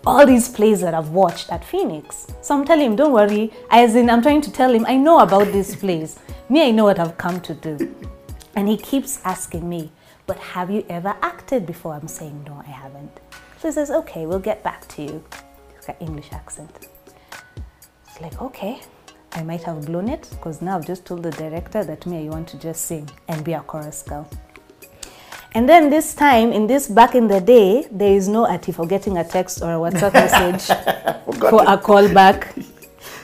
all 0.06 0.26
these 0.26 0.50
plays 0.50 0.82
that 0.82 0.94
I've 0.94 1.10
watched 1.10 1.50
at 1.50 1.64
Phoenix. 1.64 2.28
So 2.42 2.58
I'm 2.58 2.66
telling 2.66 2.88
him, 2.88 2.96
don't 2.98 3.14
worry. 3.14 3.54
As 3.70 3.96
in, 3.96 4.10
I'm 4.10 4.22
trying 4.22 4.42
to 4.42 4.52
tell 4.52 4.74
him, 4.74 4.86
I 4.86 4.98
know 4.98 5.20
about 5.20 5.54
these 5.54 5.74
plays. 5.76 6.20
Me, 6.50 6.68
I 6.68 6.72
know 6.72 6.84
what 6.84 7.00
I've 7.00 7.18
come 7.18 7.40
to 7.42 7.54
do. 7.54 7.96
And 8.58 8.68
he 8.68 8.76
keeps 8.76 9.22
asking 9.24 9.70
me, 9.70 9.92
but 10.26 10.38
have 10.38 10.70
you 10.70 10.86
ever 10.90 11.16
acted 11.22 11.66
before? 11.66 11.94
I'm 11.94 12.10
saying, 12.10 12.44
no, 12.46 12.62
I 12.68 12.70
haven't. 12.70 13.18
So 13.60 13.70
he 13.70 13.72
says, 13.72 13.92
okay, 13.92 14.26
we'll 14.26 14.40
get 14.40 14.62
back 14.62 14.88
to 14.90 15.04
you. 15.04 15.24
He's 15.76 15.86
got 15.86 16.02
English 16.02 16.34
accent. 16.34 16.90
Like, 18.22 18.40
okay, 18.40 18.80
I 19.32 19.42
might 19.42 19.64
have 19.64 19.88
blown 19.88 20.08
it 20.08 20.28
because 20.30 20.62
now 20.62 20.78
I've 20.78 20.86
just 20.86 21.06
told 21.06 21.24
the 21.24 21.32
director 21.32 21.84
that 21.84 22.06
me, 22.06 22.28
I 22.28 22.30
want 22.30 22.48
to 22.50 22.58
just 22.58 22.86
sing 22.86 23.10
and 23.28 23.44
be 23.44 23.54
a 23.54 23.62
chorus 23.62 24.04
girl. 24.04 24.30
And 25.54 25.68
then 25.68 25.90
this 25.90 26.14
time, 26.14 26.52
in 26.52 26.68
this 26.68 26.88
back 26.88 27.16
in 27.16 27.28
the 27.28 27.42
day, 27.42 27.88
there 27.92 28.14
is 28.14 28.28
no 28.28 28.46
ati 28.46 28.72
for 28.72 28.86
getting 28.86 29.18
a 29.18 29.24
text 29.24 29.64
or 29.64 29.74
a 29.74 29.78
WhatsApp 29.78 30.14
message 30.24 30.78
for 31.50 31.64
a 31.68 31.78
call 31.80 32.08
back. 32.14 32.56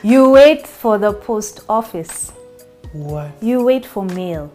You 0.02 0.30
wait 0.30 0.66
for 0.66 0.98
the 0.98 1.12
post 1.12 1.60
office. 1.68 2.32
What? 2.92 3.30
You 3.40 3.62
wait 3.62 3.86
for 3.86 4.04
mail 4.04 4.52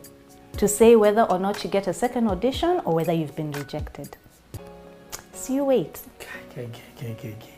to 0.57 0.67
say 0.67 0.97
whether 0.97 1.23
or 1.23 1.39
not 1.39 1.63
you 1.63 1.69
get 1.69 1.87
a 1.87 1.93
second 1.93 2.27
audition 2.27 2.81
or 2.83 2.93
whether 2.93 3.13
you've 3.13 3.35
been 3.35 3.51
rejected. 3.53 4.17
So 5.33 5.53
you 5.53 5.63
wait. 5.65 6.01
Okay, 6.51 6.65
okay, 6.65 6.81
okay, 6.95 7.11
okay, 7.13 7.29
okay. 7.29 7.53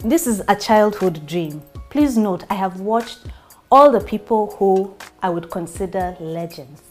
This 0.00 0.26
is 0.26 0.42
a 0.46 0.54
childhood 0.54 1.26
dream. 1.26 1.62
Please 1.96 2.18
note, 2.18 2.44
I 2.50 2.54
have 2.56 2.80
watched 2.80 3.20
all 3.70 3.90
the 3.90 4.02
people 4.02 4.54
who 4.58 4.94
I 5.22 5.30
would 5.30 5.50
consider 5.50 6.14
legends. 6.20 6.82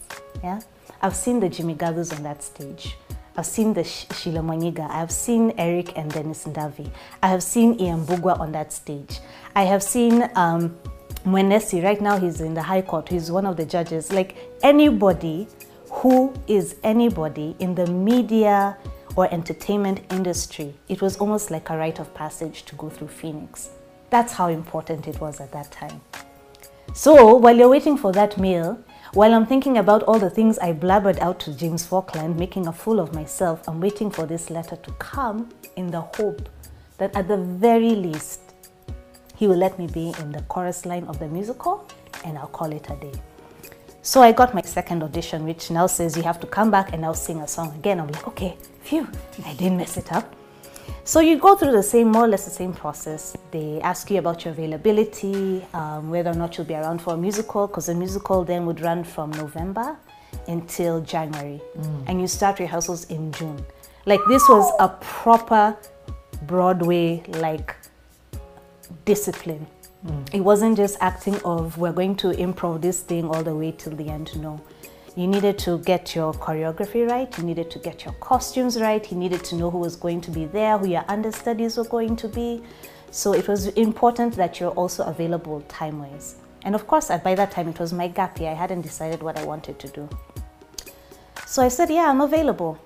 Yeah, 0.42 0.58
I've 1.00 1.14
seen 1.14 1.38
the 1.38 1.48
Jimmy 1.48 1.76
Gathus 1.76 2.12
on 2.12 2.24
that 2.24 2.42
stage. 2.42 2.96
I've 3.36 3.46
seen 3.46 3.72
the 3.72 3.84
Sh- 3.84 4.06
Sheila 4.12 4.40
Mwanyigha. 4.40 4.90
I've 4.90 5.12
seen 5.12 5.52
Eric 5.58 5.96
and 5.96 6.10
Dennis 6.10 6.42
Ndavi. 6.44 6.90
I 7.22 7.28
have 7.28 7.44
seen 7.44 7.80
Ian 7.80 8.04
Mbugua 8.04 8.40
on 8.40 8.50
that 8.50 8.72
stage. 8.72 9.20
I 9.54 9.62
have 9.62 9.80
seen 9.80 10.28
um, 10.34 10.76
Mwenesi. 11.24 11.84
Right 11.84 12.00
now, 12.00 12.18
he's 12.18 12.40
in 12.40 12.54
the 12.54 12.62
High 12.64 12.82
Court. 12.82 13.08
He's 13.08 13.30
one 13.30 13.46
of 13.46 13.56
the 13.56 13.64
judges. 13.64 14.12
Like 14.12 14.36
anybody 14.64 15.46
who 15.88 16.34
is 16.48 16.74
anybody 16.82 17.54
in 17.60 17.76
the 17.76 17.86
media 17.86 18.76
or 19.14 19.32
entertainment 19.32 20.00
industry, 20.10 20.74
it 20.88 21.00
was 21.00 21.16
almost 21.18 21.52
like 21.52 21.70
a 21.70 21.76
rite 21.76 22.00
of 22.00 22.12
passage 22.12 22.64
to 22.64 22.74
go 22.74 22.88
through 22.88 23.06
Phoenix. 23.06 23.70
That's 24.10 24.32
how 24.32 24.48
important 24.48 25.08
it 25.08 25.20
was 25.20 25.40
at 25.40 25.52
that 25.52 25.70
time. 25.70 26.00
So 26.94 27.36
while 27.36 27.56
you're 27.56 27.68
waiting 27.68 27.96
for 27.96 28.12
that 28.12 28.38
mail, 28.38 28.78
while 29.12 29.34
I'm 29.34 29.46
thinking 29.46 29.78
about 29.78 30.02
all 30.04 30.18
the 30.18 30.30
things 30.30 30.58
I 30.58 30.72
blabbered 30.72 31.18
out 31.20 31.40
to 31.40 31.54
James 31.54 31.84
Falkland, 31.84 32.38
making 32.38 32.66
a 32.66 32.72
fool 32.72 33.00
of 33.00 33.14
myself, 33.14 33.66
I'm 33.68 33.80
waiting 33.80 34.10
for 34.10 34.26
this 34.26 34.50
letter 34.50 34.76
to 34.76 34.92
come 34.92 35.50
in 35.76 35.88
the 35.88 36.00
hope 36.00 36.48
that 36.98 37.14
at 37.14 37.28
the 37.28 37.36
very 37.36 37.90
least, 37.90 38.40
he 39.36 39.46
will 39.46 39.56
let 39.56 39.78
me 39.78 39.86
be 39.86 40.14
in 40.20 40.32
the 40.32 40.42
chorus 40.42 40.86
line 40.86 41.04
of 41.04 41.18
the 41.18 41.28
musical 41.28 41.86
and 42.24 42.38
I'll 42.38 42.46
call 42.46 42.72
it 42.72 42.88
a 42.90 42.96
day. 42.96 43.12
So 44.02 44.22
I 44.22 44.32
got 44.32 44.54
my 44.54 44.62
second 44.62 45.02
audition, 45.02 45.44
which 45.44 45.70
now 45.70 45.86
says 45.86 46.16
you 46.16 46.22
have 46.22 46.38
to 46.40 46.46
come 46.46 46.70
back 46.70 46.92
and 46.92 47.02
now 47.02 47.12
sing 47.12 47.40
a 47.40 47.48
song 47.48 47.74
again. 47.74 48.00
I'm 48.00 48.08
like, 48.08 48.26
okay, 48.28 48.56
phew, 48.82 49.08
I 49.44 49.52
didn't 49.54 49.78
mess 49.78 49.96
it 49.96 50.12
up. 50.12 50.34
So 51.04 51.20
you 51.20 51.38
go 51.38 51.54
through 51.56 51.72
the 51.72 51.82
same, 51.82 52.10
more 52.10 52.24
or 52.24 52.28
less 52.28 52.44
the 52.44 52.50
same 52.50 52.72
process. 52.72 53.36
They 53.50 53.80
ask 53.80 54.10
you 54.10 54.18
about 54.18 54.44
your 54.44 54.52
availability, 54.52 55.64
um, 55.72 56.10
whether 56.10 56.30
or 56.30 56.34
not 56.34 56.56
you'll 56.56 56.66
be 56.66 56.74
around 56.74 57.00
for 57.00 57.14
a 57.14 57.16
musical, 57.16 57.66
because 57.66 57.86
the 57.86 57.94
musical 57.94 58.44
then 58.44 58.66
would 58.66 58.80
run 58.80 59.04
from 59.04 59.30
November 59.30 59.96
until 60.48 61.00
January, 61.00 61.60
and 62.06 62.20
you 62.20 62.26
start 62.26 62.58
rehearsals 62.58 63.04
in 63.04 63.32
June. 63.32 63.64
Like 64.04 64.20
this 64.28 64.48
was 64.48 64.72
a 64.78 64.88
proper 65.00 65.76
Broadway 66.42 67.22
like 67.28 67.74
discipline. 69.04 69.66
It 70.32 70.40
wasn't 70.40 70.76
just 70.76 70.98
acting 71.00 71.40
of 71.44 71.78
we're 71.78 71.92
going 71.92 72.14
to 72.16 72.28
improv 72.28 72.80
this 72.80 73.00
thing 73.00 73.28
all 73.28 73.42
the 73.42 73.56
way 73.56 73.72
till 73.72 73.96
the 73.96 74.08
end. 74.08 74.40
No. 74.40 74.60
You 75.16 75.26
needed 75.26 75.56
to 75.60 75.78
get 75.78 76.14
your 76.14 76.34
choreography 76.34 77.08
right, 77.08 77.38
you 77.38 77.44
needed 77.44 77.70
to 77.70 77.78
get 77.78 78.04
your 78.04 78.12
costumes 78.20 78.78
right, 78.78 79.10
you 79.10 79.16
needed 79.16 79.42
to 79.44 79.54
know 79.54 79.70
who 79.70 79.78
was 79.78 79.96
going 79.96 80.20
to 80.20 80.30
be 80.30 80.44
there, 80.44 80.76
who 80.76 80.88
your 80.88 81.06
understudies 81.08 81.78
were 81.78 81.84
going 81.84 82.16
to 82.16 82.28
be. 82.28 82.62
So 83.10 83.32
it 83.32 83.48
was 83.48 83.68
important 83.68 84.36
that 84.36 84.60
you're 84.60 84.72
also 84.72 85.04
available 85.04 85.62
time 85.68 86.00
wise. 86.00 86.36
And 86.64 86.74
of 86.74 86.86
course, 86.86 87.08
by 87.24 87.34
that 87.34 87.50
time, 87.50 87.68
it 87.68 87.80
was 87.80 87.94
my 87.94 88.08
gap 88.08 88.38
year. 88.38 88.50
I 88.50 88.54
hadn't 88.54 88.82
decided 88.82 89.22
what 89.22 89.38
I 89.38 89.44
wanted 89.44 89.78
to 89.78 89.88
do. 89.88 90.06
So 91.46 91.62
I 91.62 91.68
said, 91.68 91.88
Yeah, 91.88 92.10
I'm 92.10 92.20
available. 92.20 92.78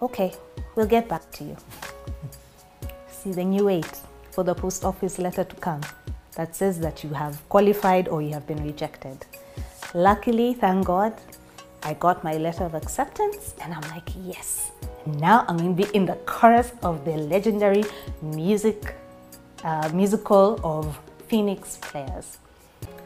Okay, 0.00 0.32
we'll 0.74 0.86
get 0.86 1.08
back 1.08 1.30
to 1.32 1.44
you. 1.44 1.56
See, 3.08 3.30
then 3.30 3.52
you 3.52 3.66
wait 3.66 4.00
for 4.32 4.42
the 4.42 4.54
post 4.54 4.84
office 4.84 5.20
letter 5.20 5.44
to 5.44 5.56
come 5.56 5.82
that 6.34 6.56
says 6.56 6.80
that 6.80 7.04
you 7.04 7.10
have 7.10 7.48
qualified 7.48 8.08
or 8.08 8.20
you 8.20 8.32
have 8.32 8.48
been 8.48 8.64
rejected. 8.64 9.24
Luckily, 9.94 10.54
thank 10.54 10.86
God, 10.86 11.12
I 11.84 11.94
got 11.94 12.22
my 12.22 12.34
letter 12.34 12.64
of 12.64 12.74
acceptance 12.74 13.54
and 13.62 13.74
I'm 13.74 13.82
like, 13.90 14.08
yes, 14.16 14.72
now 15.06 15.44
I'm 15.48 15.56
going 15.56 15.76
to 15.76 15.86
be 15.86 15.96
in 15.96 16.06
the 16.06 16.14
chorus 16.26 16.72
of 16.82 17.04
the 17.04 17.12
legendary 17.12 17.84
music 18.20 18.94
uh, 19.64 19.88
musical 19.92 20.60
of 20.64 20.98
Phoenix 21.28 21.78
Players. 21.78 22.38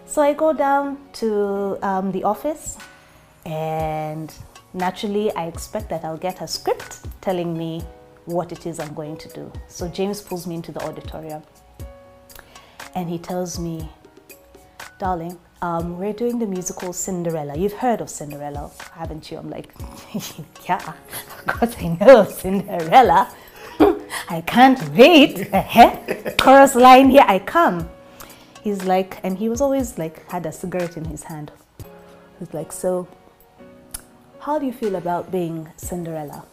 So 0.06 0.22
I 0.22 0.32
go 0.32 0.52
down 0.52 0.98
to 1.14 1.78
um, 1.82 2.12
the 2.12 2.24
office 2.24 2.78
and 3.44 4.32
naturally 4.74 5.32
I 5.32 5.46
expect 5.46 5.88
that 5.90 6.04
I'll 6.04 6.16
get 6.16 6.40
a 6.40 6.48
script 6.48 7.00
telling 7.20 7.56
me 7.56 7.82
what 8.26 8.52
it 8.52 8.66
is 8.66 8.78
I'm 8.78 8.94
going 8.94 9.16
to 9.18 9.28
do. 9.28 9.52
So 9.68 9.88
James 9.88 10.20
pulls 10.20 10.46
me 10.46 10.54
into 10.54 10.72
the 10.72 10.82
auditorium 10.84 11.42
and 12.94 13.08
he 13.08 13.18
tells 13.18 13.58
me, 13.58 13.88
darling, 14.98 15.38
um, 15.62 15.98
we're 15.98 16.12
doing 16.12 16.38
the 16.38 16.46
musical 16.46 16.92
Cinderella. 16.92 17.56
You've 17.56 17.72
heard 17.74 18.00
of 18.00 18.10
Cinderella, 18.10 18.70
haven't 18.92 19.30
you? 19.30 19.38
I'm 19.38 19.50
like, 19.50 19.74
yeah, 20.68 20.94
of 21.38 21.46
course 21.46 21.76
I 21.78 21.96
know 22.00 22.24
Cinderella. 22.24 23.34
I 24.28 24.42
can't 24.46 24.88
wait. 24.90 25.48
Eh? 25.52 26.34
Chorus 26.40 26.74
line, 26.74 27.10
here 27.10 27.24
I 27.26 27.38
come. 27.38 27.88
He's 28.62 28.84
like, 28.84 29.18
and 29.22 29.38
he 29.38 29.48
was 29.48 29.60
always 29.60 29.98
like, 29.98 30.28
had 30.30 30.44
a 30.46 30.52
cigarette 30.52 30.96
in 30.96 31.04
his 31.04 31.24
hand. 31.24 31.52
He's 32.38 32.52
like, 32.52 32.72
so, 32.72 33.08
how 34.40 34.58
do 34.58 34.66
you 34.66 34.72
feel 34.72 34.96
about 34.96 35.30
being 35.30 35.68
Cinderella? 35.76 36.44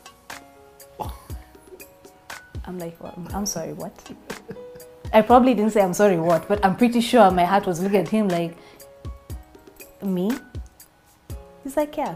I'm 2.66 2.80
like, 2.80 3.02
well, 3.04 3.14
I'm 3.34 3.46
sorry, 3.46 3.74
what? 3.74 3.94
I 5.14 5.22
probably 5.22 5.54
didn't 5.54 5.74
say 5.74 5.82
I'm 5.82 5.94
sorry, 5.94 6.18
what, 6.18 6.48
but 6.48 6.64
I'm 6.66 6.76
pretty 6.76 7.02
sure 7.02 7.30
my 7.30 7.46
heart 7.46 7.68
was 7.68 7.82
looking 7.82 8.00
at 8.00 8.08
him 8.08 8.30
like, 8.30 8.58
me? 10.06 10.32
He's 11.64 11.78
like, 11.78 11.98
yeah. 11.98 12.16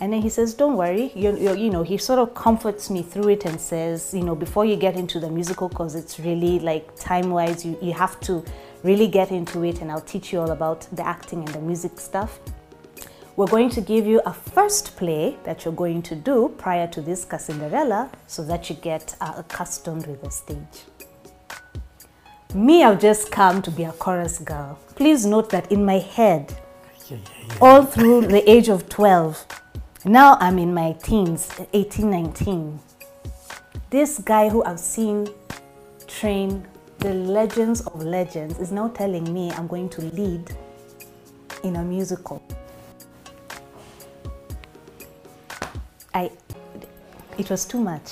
And 0.00 0.12
then 0.12 0.22
he 0.22 0.30
says, 0.30 0.54
don't 0.54 0.76
worry, 0.76 1.12
you, 1.14 1.36
you, 1.36 1.54
you 1.54 1.70
know, 1.70 1.82
he 1.82 1.98
sort 1.98 2.18
of 2.18 2.34
comforts 2.34 2.88
me 2.88 3.02
through 3.02 3.28
it 3.28 3.44
and 3.44 3.60
says, 3.60 4.14
you 4.14 4.22
know, 4.22 4.34
before 4.34 4.64
you 4.64 4.76
get 4.76 4.96
into 4.96 5.20
the 5.20 5.28
musical, 5.28 5.68
because 5.68 5.94
it's 5.94 6.18
really 6.18 6.58
like 6.58 6.96
time 6.96 7.30
wise, 7.30 7.66
you, 7.66 7.76
you 7.82 7.92
have 7.92 8.18
to 8.20 8.42
really 8.82 9.06
get 9.06 9.30
into 9.30 9.62
it, 9.62 9.82
and 9.82 9.92
I'll 9.92 10.00
teach 10.00 10.32
you 10.32 10.40
all 10.40 10.52
about 10.52 10.88
the 10.92 11.06
acting 11.06 11.40
and 11.40 11.48
the 11.48 11.60
music 11.60 12.00
stuff. 12.00 12.40
We're 13.36 13.46
going 13.46 13.68
to 13.70 13.82
give 13.82 14.06
you 14.06 14.22
a 14.24 14.32
first 14.32 14.96
play 14.96 15.36
that 15.44 15.64
you're 15.64 15.74
going 15.74 16.00
to 16.02 16.14
do 16.14 16.54
prior 16.56 16.86
to 16.88 17.02
this 17.02 17.26
Cinderella 17.38 18.10
so 18.26 18.42
that 18.44 18.70
you 18.70 18.76
get 18.76 19.14
uh, 19.20 19.34
accustomed 19.36 20.06
with 20.06 20.22
the 20.22 20.30
stage. 20.30 20.84
Me, 22.54 22.84
I've 22.84 23.00
just 23.00 23.30
come 23.30 23.62
to 23.62 23.70
be 23.70 23.84
a 23.84 23.92
chorus 23.92 24.38
girl. 24.38 24.78
Please 24.96 25.26
note 25.26 25.50
that 25.50 25.70
in 25.70 25.84
my 25.84 25.98
head. 25.98 26.58
All 27.60 27.84
through 27.84 28.22
the 28.22 28.48
age 28.50 28.68
of 28.68 28.88
12, 28.88 29.46
now 30.04 30.36
I'm 30.40 30.58
in 30.58 30.72
my 30.72 30.92
teens, 31.02 31.50
18, 31.72 32.10
19. 32.10 32.80
This 33.90 34.18
guy 34.18 34.48
who 34.48 34.62
I've 34.64 34.80
seen 34.80 35.28
train 36.06 36.66
the 36.98 37.14
legends 37.14 37.80
of 37.82 38.02
legends 38.02 38.58
is 38.58 38.70
now 38.70 38.88
telling 38.88 39.32
me 39.32 39.50
I'm 39.52 39.66
going 39.66 39.88
to 39.90 40.02
lead 40.02 40.54
in 41.64 41.76
a 41.76 41.82
musical. 41.82 42.42
I, 46.12 46.30
it 47.38 47.48
was 47.48 47.64
too 47.64 47.80
much. 47.80 48.10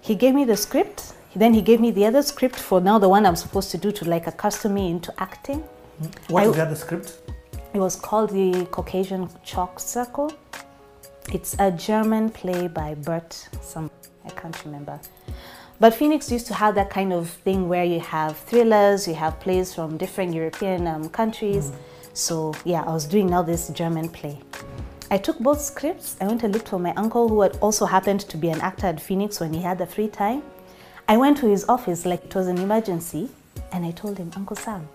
he 0.00 0.14
gave 0.14 0.34
me 0.34 0.44
the 0.44 0.56
script, 0.56 1.12
then 1.36 1.52
he 1.52 1.60
gave 1.62 1.80
me 1.80 1.90
the 1.90 2.06
other 2.06 2.22
script 2.22 2.56
for 2.56 2.80
now 2.80 2.98
the 2.98 3.08
one 3.08 3.26
I'm 3.26 3.36
supposed 3.36 3.70
to 3.72 3.78
do 3.78 3.92
to 3.92 4.04
like 4.06 4.26
accustom 4.26 4.74
me 4.74 4.90
into 4.90 5.12
acting. 5.20 5.62
What 6.28 6.44
I- 6.44 6.46
is 6.46 6.56
the 6.56 6.62
other 6.62 6.76
script? 6.76 7.18
It 7.72 7.78
was 7.78 7.94
called 7.94 8.30
the 8.30 8.66
Caucasian 8.72 9.28
Chalk 9.44 9.78
Circle. 9.78 10.32
It's 11.32 11.54
a 11.60 11.70
German 11.70 12.30
play 12.30 12.66
by 12.66 12.94
Bert, 12.94 13.48
some 13.62 13.88
I 14.24 14.30
can't 14.30 14.64
remember. 14.64 14.98
But 15.78 15.94
Phoenix 15.94 16.32
used 16.32 16.48
to 16.48 16.54
have 16.54 16.74
that 16.74 16.90
kind 16.90 17.12
of 17.12 17.30
thing 17.30 17.68
where 17.68 17.84
you 17.84 18.00
have 18.00 18.36
thrillers, 18.38 19.06
you 19.06 19.14
have 19.14 19.38
plays 19.38 19.72
from 19.72 19.96
different 19.96 20.34
European 20.34 20.88
um, 20.88 21.08
countries. 21.10 21.70
So 22.12 22.54
yeah, 22.64 22.82
I 22.82 22.92
was 22.92 23.06
doing 23.06 23.28
now 23.28 23.42
this 23.42 23.68
German 23.68 24.08
play. 24.08 24.40
I 25.12 25.18
took 25.18 25.38
both 25.38 25.60
scripts. 25.60 26.16
I 26.20 26.26
went 26.26 26.42
and 26.42 26.52
looked 26.52 26.68
for 26.68 26.80
my 26.80 26.92
uncle, 26.94 27.28
who 27.28 27.40
had 27.40 27.56
also 27.58 27.86
happened 27.86 28.20
to 28.20 28.36
be 28.36 28.48
an 28.48 28.60
actor 28.60 28.88
at 28.88 29.00
Phoenix 29.00 29.38
when 29.38 29.52
he 29.52 29.62
had 29.62 29.78
the 29.78 29.86
free 29.86 30.08
time. 30.08 30.42
I 31.08 31.16
went 31.16 31.38
to 31.38 31.46
his 31.46 31.68
office 31.68 32.04
like 32.04 32.24
it 32.24 32.34
was 32.34 32.48
an 32.48 32.58
emergency, 32.58 33.28
and 33.72 33.86
I 33.86 33.92
told 33.92 34.18
him, 34.18 34.32
Uncle 34.36 34.56
Sam, 34.56 34.88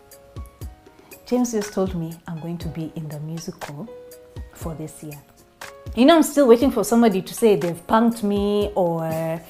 James 1.26 1.52
just 1.52 1.74
told 1.74 1.96
me 1.96 2.14
I'm 2.28 2.40
going 2.40 2.58
to 2.60 2.68
be 2.68 2.92
in 2.96 3.08
the 3.10 3.20
musical 3.22 3.90
for 4.54 4.76
this 4.76 5.04
year. 5.04 5.20
You 5.96 6.06
know, 6.06 6.18
I'm 6.18 6.24
still 6.24 6.48
waiting 6.48 6.70
for 6.72 6.84
somebody 6.84 7.22
to 7.22 7.34
say 7.34 7.56
they've 7.56 7.88
punked 7.88 8.22
me 8.22 8.72
or. 8.76 9.42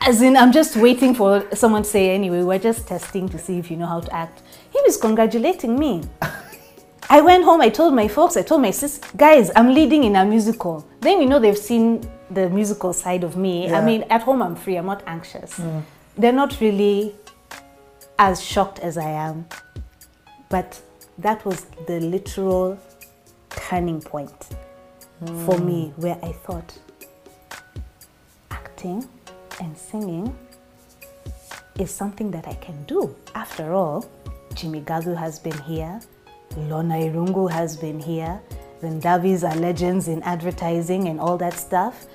As 0.00 0.22
in, 0.22 0.36
I'm 0.36 0.52
just 0.52 0.76
waiting 0.76 1.14
for 1.14 1.46
someone 1.54 1.82
to 1.82 1.88
say, 1.88 2.10
anyway, 2.10 2.42
we're 2.42 2.58
just 2.58 2.86
testing 2.86 3.28
to 3.28 3.38
see 3.38 3.58
if 3.58 3.70
you 3.70 3.76
know 3.76 3.86
how 3.86 4.00
to 4.00 4.14
act. 4.14 4.42
He 4.72 4.80
was 4.84 4.96
congratulating 4.96 5.78
me. 5.78 6.02
I 7.10 7.20
went 7.20 7.44
home, 7.44 7.60
I 7.60 7.68
told 7.68 7.94
my 7.94 8.08
folks, 8.08 8.36
I 8.36 8.42
told 8.42 8.62
my 8.62 8.72
sis, 8.72 9.00
guys, 9.16 9.50
I'm 9.54 9.72
leading 9.72 10.04
in 10.04 10.16
a 10.16 10.24
musical. 10.24 10.86
Then 11.00 11.20
you 11.20 11.28
know 11.28 11.38
they've 11.38 11.56
seen 11.58 12.08
the 12.30 12.48
musical 12.50 12.92
side 12.92 13.22
of 13.22 13.36
me. 13.36 13.66
Yeah. 13.66 13.78
I 13.78 13.84
mean, 13.84 14.04
at 14.10 14.22
home 14.22 14.42
I'm 14.42 14.56
free, 14.56 14.76
I'm 14.76 14.86
not 14.86 15.02
anxious. 15.06 15.54
Mm. 15.58 15.82
They're 16.18 16.32
not 16.32 16.60
really 16.60 17.14
as 18.18 18.42
shocked 18.42 18.80
as 18.80 18.96
I 18.96 19.10
am. 19.10 19.46
But 20.48 20.80
that 21.18 21.44
was 21.44 21.66
the 21.86 22.00
literal 22.00 22.78
turning 23.50 24.00
point 24.00 24.48
for 25.44 25.58
me 25.58 25.88
hmm. 25.88 26.02
where 26.02 26.18
I 26.22 26.32
thought 26.32 26.78
acting 28.50 29.08
and 29.60 29.76
singing 29.76 30.36
is 31.78 31.90
something 31.90 32.30
that 32.30 32.46
I 32.46 32.54
can 32.54 32.84
do. 32.84 33.14
After 33.34 33.72
all, 33.72 34.04
Jimmy 34.54 34.82
Gathu 34.82 35.16
has 35.16 35.38
been 35.38 35.58
here, 35.62 36.00
Lorna 36.56 36.94
Irungu 36.94 37.50
has 37.50 37.76
been 37.76 37.98
here, 37.98 38.40
the 38.80 38.88
Ndavis 38.88 39.42
are 39.42 39.56
legends 39.56 40.08
in 40.08 40.22
advertising 40.22 41.08
and 41.08 41.18
all 41.18 41.36
that 41.38 41.54
stuff. 41.54 42.06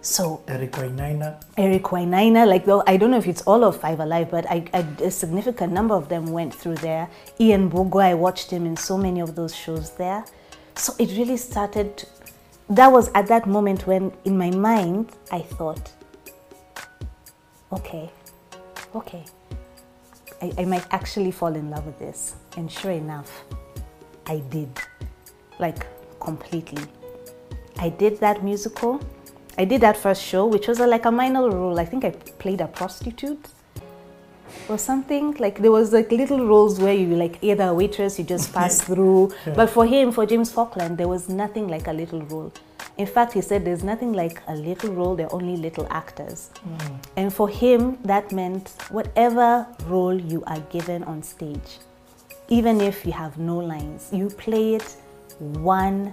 So 0.00 0.42
Eric 0.46 0.72
Wainaina. 0.72 1.42
Eric 1.56 1.82
Wainaina, 1.84 2.46
like 2.46 2.64
though 2.64 2.82
I 2.86 2.96
don't 2.96 3.10
know 3.10 3.18
if 3.18 3.26
it's 3.26 3.42
all 3.42 3.64
of 3.64 3.80
Five 3.80 4.00
Alive, 4.00 4.30
but 4.30 4.48
I, 4.48 4.64
I, 4.72 4.78
a 5.02 5.10
significant 5.10 5.72
number 5.72 5.94
of 5.94 6.08
them 6.08 6.26
went 6.26 6.54
through 6.54 6.76
there. 6.76 7.08
Ian 7.40 7.70
Bogo, 7.70 8.02
I 8.02 8.14
watched 8.14 8.50
him 8.50 8.64
in 8.64 8.76
so 8.76 8.96
many 8.96 9.20
of 9.20 9.34
those 9.34 9.54
shows 9.54 9.90
there. 9.96 10.24
So 10.76 10.94
it 10.98 11.10
really 11.18 11.36
started. 11.36 12.04
That 12.70 12.92
was 12.92 13.10
at 13.14 13.26
that 13.28 13.46
moment 13.46 13.86
when, 13.86 14.12
in 14.24 14.38
my 14.38 14.50
mind, 14.50 15.12
I 15.32 15.40
thought, 15.40 15.90
okay, 17.72 18.10
okay, 18.94 19.24
I, 20.40 20.52
I 20.58 20.64
might 20.64 20.86
actually 20.90 21.30
fall 21.32 21.54
in 21.56 21.70
love 21.70 21.86
with 21.86 21.98
this. 21.98 22.36
And 22.56 22.70
sure 22.70 22.92
enough, 22.92 23.44
I 24.26 24.40
did, 24.50 24.70
like 25.58 25.86
completely. 26.20 26.84
I 27.78 27.88
did 27.88 28.20
that 28.20 28.44
musical. 28.44 29.00
I 29.58 29.64
did 29.64 29.80
that 29.80 29.96
first 29.96 30.22
show, 30.22 30.46
which 30.46 30.68
was 30.68 30.78
a, 30.78 30.86
like 30.86 31.04
a 31.04 31.10
minor 31.10 31.50
role. 31.50 31.80
I 31.80 31.84
think 31.84 32.04
I 32.04 32.10
played 32.10 32.60
a 32.60 32.68
prostitute 32.68 33.44
or 34.68 34.78
something. 34.78 35.32
Like 35.32 35.60
there 35.60 35.72
was 35.72 35.92
like 35.92 36.12
little 36.12 36.46
roles 36.46 36.78
where 36.78 36.94
you 36.94 37.16
like 37.16 37.38
either 37.42 37.64
a 37.64 37.74
waitress, 37.74 38.20
you 38.20 38.24
just 38.24 38.54
pass 38.54 38.80
through. 38.80 39.32
But 39.56 39.68
for 39.70 39.84
him, 39.84 40.12
for 40.12 40.24
James 40.26 40.52
Falkland, 40.52 40.96
there 40.96 41.08
was 41.08 41.28
nothing 41.28 41.66
like 41.66 41.88
a 41.88 41.92
little 41.92 42.22
role. 42.22 42.52
In 42.98 43.06
fact, 43.06 43.32
he 43.32 43.40
said 43.40 43.64
there's 43.64 43.82
nothing 43.82 44.12
like 44.12 44.40
a 44.46 44.54
little 44.54 44.92
role, 44.92 45.16
they're 45.16 45.32
only 45.34 45.56
little 45.56 45.88
actors. 45.90 46.50
Hmm. 46.62 46.94
And 47.16 47.34
for 47.34 47.48
him, 47.48 47.98
that 48.04 48.30
meant 48.30 48.68
whatever 48.90 49.66
role 49.86 50.20
you 50.20 50.44
are 50.46 50.60
given 50.70 51.02
on 51.04 51.22
stage, 51.24 51.78
even 52.48 52.80
if 52.80 53.04
you 53.04 53.10
have 53.10 53.38
no 53.38 53.58
lines, 53.58 54.08
you 54.12 54.30
play 54.30 54.74
it 54.74 54.96
100%. 55.42 56.12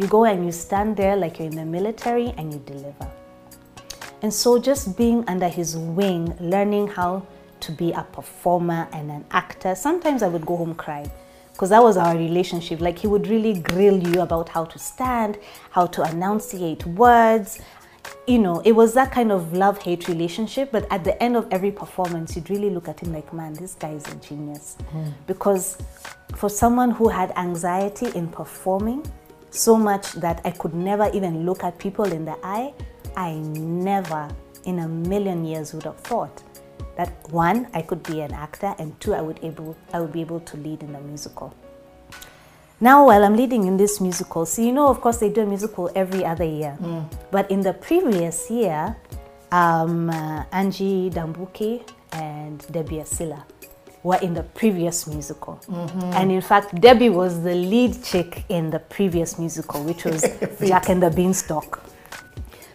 You 0.00 0.06
go 0.06 0.24
and 0.24 0.46
you 0.46 0.50
stand 0.50 0.96
there 0.96 1.14
like 1.14 1.38
you're 1.38 1.48
in 1.48 1.56
the 1.56 1.64
military 1.66 2.32
and 2.38 2.50
you 2.54 2.58
deliver. 2.64 3.06
And 4.22 4.32
so, 4.32 4.58
just 4.58 4.96
being 4.96 5.28
under 5.28 5.46
his 5.46 5.76
wing, 5.76 6.34
learning 6.40 6.88
how 6.88 7.26
to 7.60 7.72
be 7.72 7.92
a 7.92 8.04
performer 8.04 8.88
and 8.94 9.10
an 9.10 9.26
actor, 9.30 9.74
sometimes 9.74 10.22
I 10.22 10.28
would 10.28 10.46
go 10.46 10.56
home 10.56 10.74
crying 10.74 11.10
because 11.52 11.68
that 11.68 11.82
was 11.82 11.98
our 11.98 12.16
relationship. 12.16 12.80
Like, 12.80 12.98
he 12.98 13.08
would 13.08 13.26
really 13.26 13.60
grill 13.60 13.98
you 13.98 14.22
about 14.22 14.48
how 14.48 14.64
to 14.64 14.78
stand, 14.78 15.38
how 15.70 15.84
to 15.88 16.02
enunciate 16.04 16.86
words. 16.86 17.60
You 18.26 18.38
know, 18.38 18.60
it 18.60 18.72
was 18.72 18.94
that 18.94 19.12
kind 19.12 19.30
of 19.30 19.52
love 19.52 19.82
hate 19.82 20.08
relationship. 20.08 20.72
But 20.72 20.90
at 20.90 21.04
the 21.04 21.22
end 21.22 21.36
of 21.36 21.46
every 21.50 21.72
performance, 21.72 22.34
you'd 22.34 22.48
really 22.48 22.70
look 22.70 22.88
at 22.88 23.00
him 23.00 23.12
like, 23.12 23.34
man, 23.34 23.52
this 23.52 23.74
guy 23.74 23.90
is 23.90 24.06
a 24.06 24.14
genius. 24.14 24.78
Mm. 24.94 25.12
Because 25.26 25.76
for 26.36 26.48
someone 26.48 26.90
who 26.90 27.10
had 27.10 27.36
anxiety 27.36 28.06
in 28.14 28.28
performing, 28.28 29.04
so 29.50 29.76
much 29.76 30.12
that 30.12 30.40
I 30.44 30.50
could 30.50 30.74
never 30.74 31.10
even 31.12 31.44
look 31.44 31.64
at 31.64 31.78
people 31.78 32.04
in 32.04 32.24
the 32.24 32.36
eye, 32.42 32.72
I 33.16 33.34
never 33.34 34.28
in 34.64 34.80
a 34.80 34.88
million 34.88 35.44
years 35.44 35.74
would 35.74 35.84
have 35.84 35.98
thought 35.98 36.42
that 36.96 37.10
one, 37.30 37.68
I 37.72 37.82
could 37.82 38.02
be 38.02 38.20
an 38.20 38.32
actor, 38.32 38.74
and 38.78 38.98
two, 39.00 39.14
I 39.14 39.20
would 39.20 39.40
able 39.42 39.76
I 39.92 40.00
would 40.00 40.12
be 40.12 40.20
able 40.20 40.40
to 40.40 40.56
lead 40.56 40.82
in 40.82 40.94
a 40.94 41.00
musical. 41.00 41.54
Now, 42.80 43.06
while 43.06 43.24
I'm 43.24 43.36
leading 43.36 43.66
in 43.66 43.76
this 43.76 44.00
musical, 44.00 44.46
so 44.46 44.62
you 44.62 44.72
know, 44.72 44.88
of 44.88 45.00
course, 45.00 45.18
they 45.18 45.30
do 45.30 45.42
a 45.42 45.46
musical 45.46 45.90
every 45.94 46.24
other 46.24 46.44
year. 46.44 46.76
But 47.30 47.50
in 47.50 47.60
the 47.60 47.74
previous 47.74 48.50
year, 48.50 48.96
um, 49.52 50.08
uh, 50.10 50.44
Angie 50.52 51.10
Dambuki 51.10 51.82
and 52.12 52.64
Debbie 52.72 52.96
Asila 53.04 53.44
were 54.02 54.16
in 54.16 54.34
the 54.34 54.42
previous 54.42 55.06
musical. 55.06 55.60
And 56.14 56.32
in 56.32 56.40
fact, 56.40 56.80
Debbie 56.80 57.10
was 57.10 57.42
the 57.42 57.54
lead 57.54 58.02
chick 58.02 58.44
in 58.48 58.70
the 58.70 58.78
previous 58.78 59.38
musical, 59.38 59.82
which 59.84 60.04
was 60.04 60.22
Jack 60.66 60.88
and 60.88 61.02
the 61.02 61.10
Beanstalk. 61.10 61.82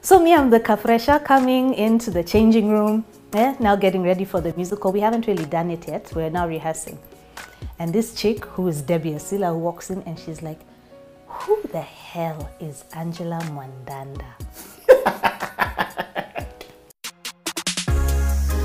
So 0.01 0.19
me, 0.19 0.35
I'm 0.35 0.51
the 0.51 0.59
kafresha 0.59 1.23
coming 1.25 1.73
into 1.73 2.11
the 2.11 2.23
changing 2.23 2.69
room, 2.69 3.05
eh, 3.33 3.55
now 3.59 3.75
getting 3.75 4.03
ready 4.03 4.23
for 4.23 4.39
the 4.39 4.53
musical. 4.55 4.91
We 4.91 4.99
haven't 4.99 5.25
really 5.25 5.45
done 5.45 5.71
it 5.71 5.87
yet. 5.87 6.11
We're 6.13 6.29
now 6.29 6.47
rehearsing. 6.47 6.99
And 7.79 7.91
this 7.91 8.13
chick, 8.13 8.45
who 8.45 8.67
is 8.67 8.81
Debbie 8.83 9.13
Asila, 9.13 9.57
walks 9.57 9.89
in 9.89 10.03
and 10.03 10.19
she's 10.19 10.43
like, 10.43 10.59
who 11.27 11.59
the 11.71 11.81
hell 11.81 12.49
is 12.59 12.85
Angela 12.93 13.39
Mwandanda? 13.49 14.25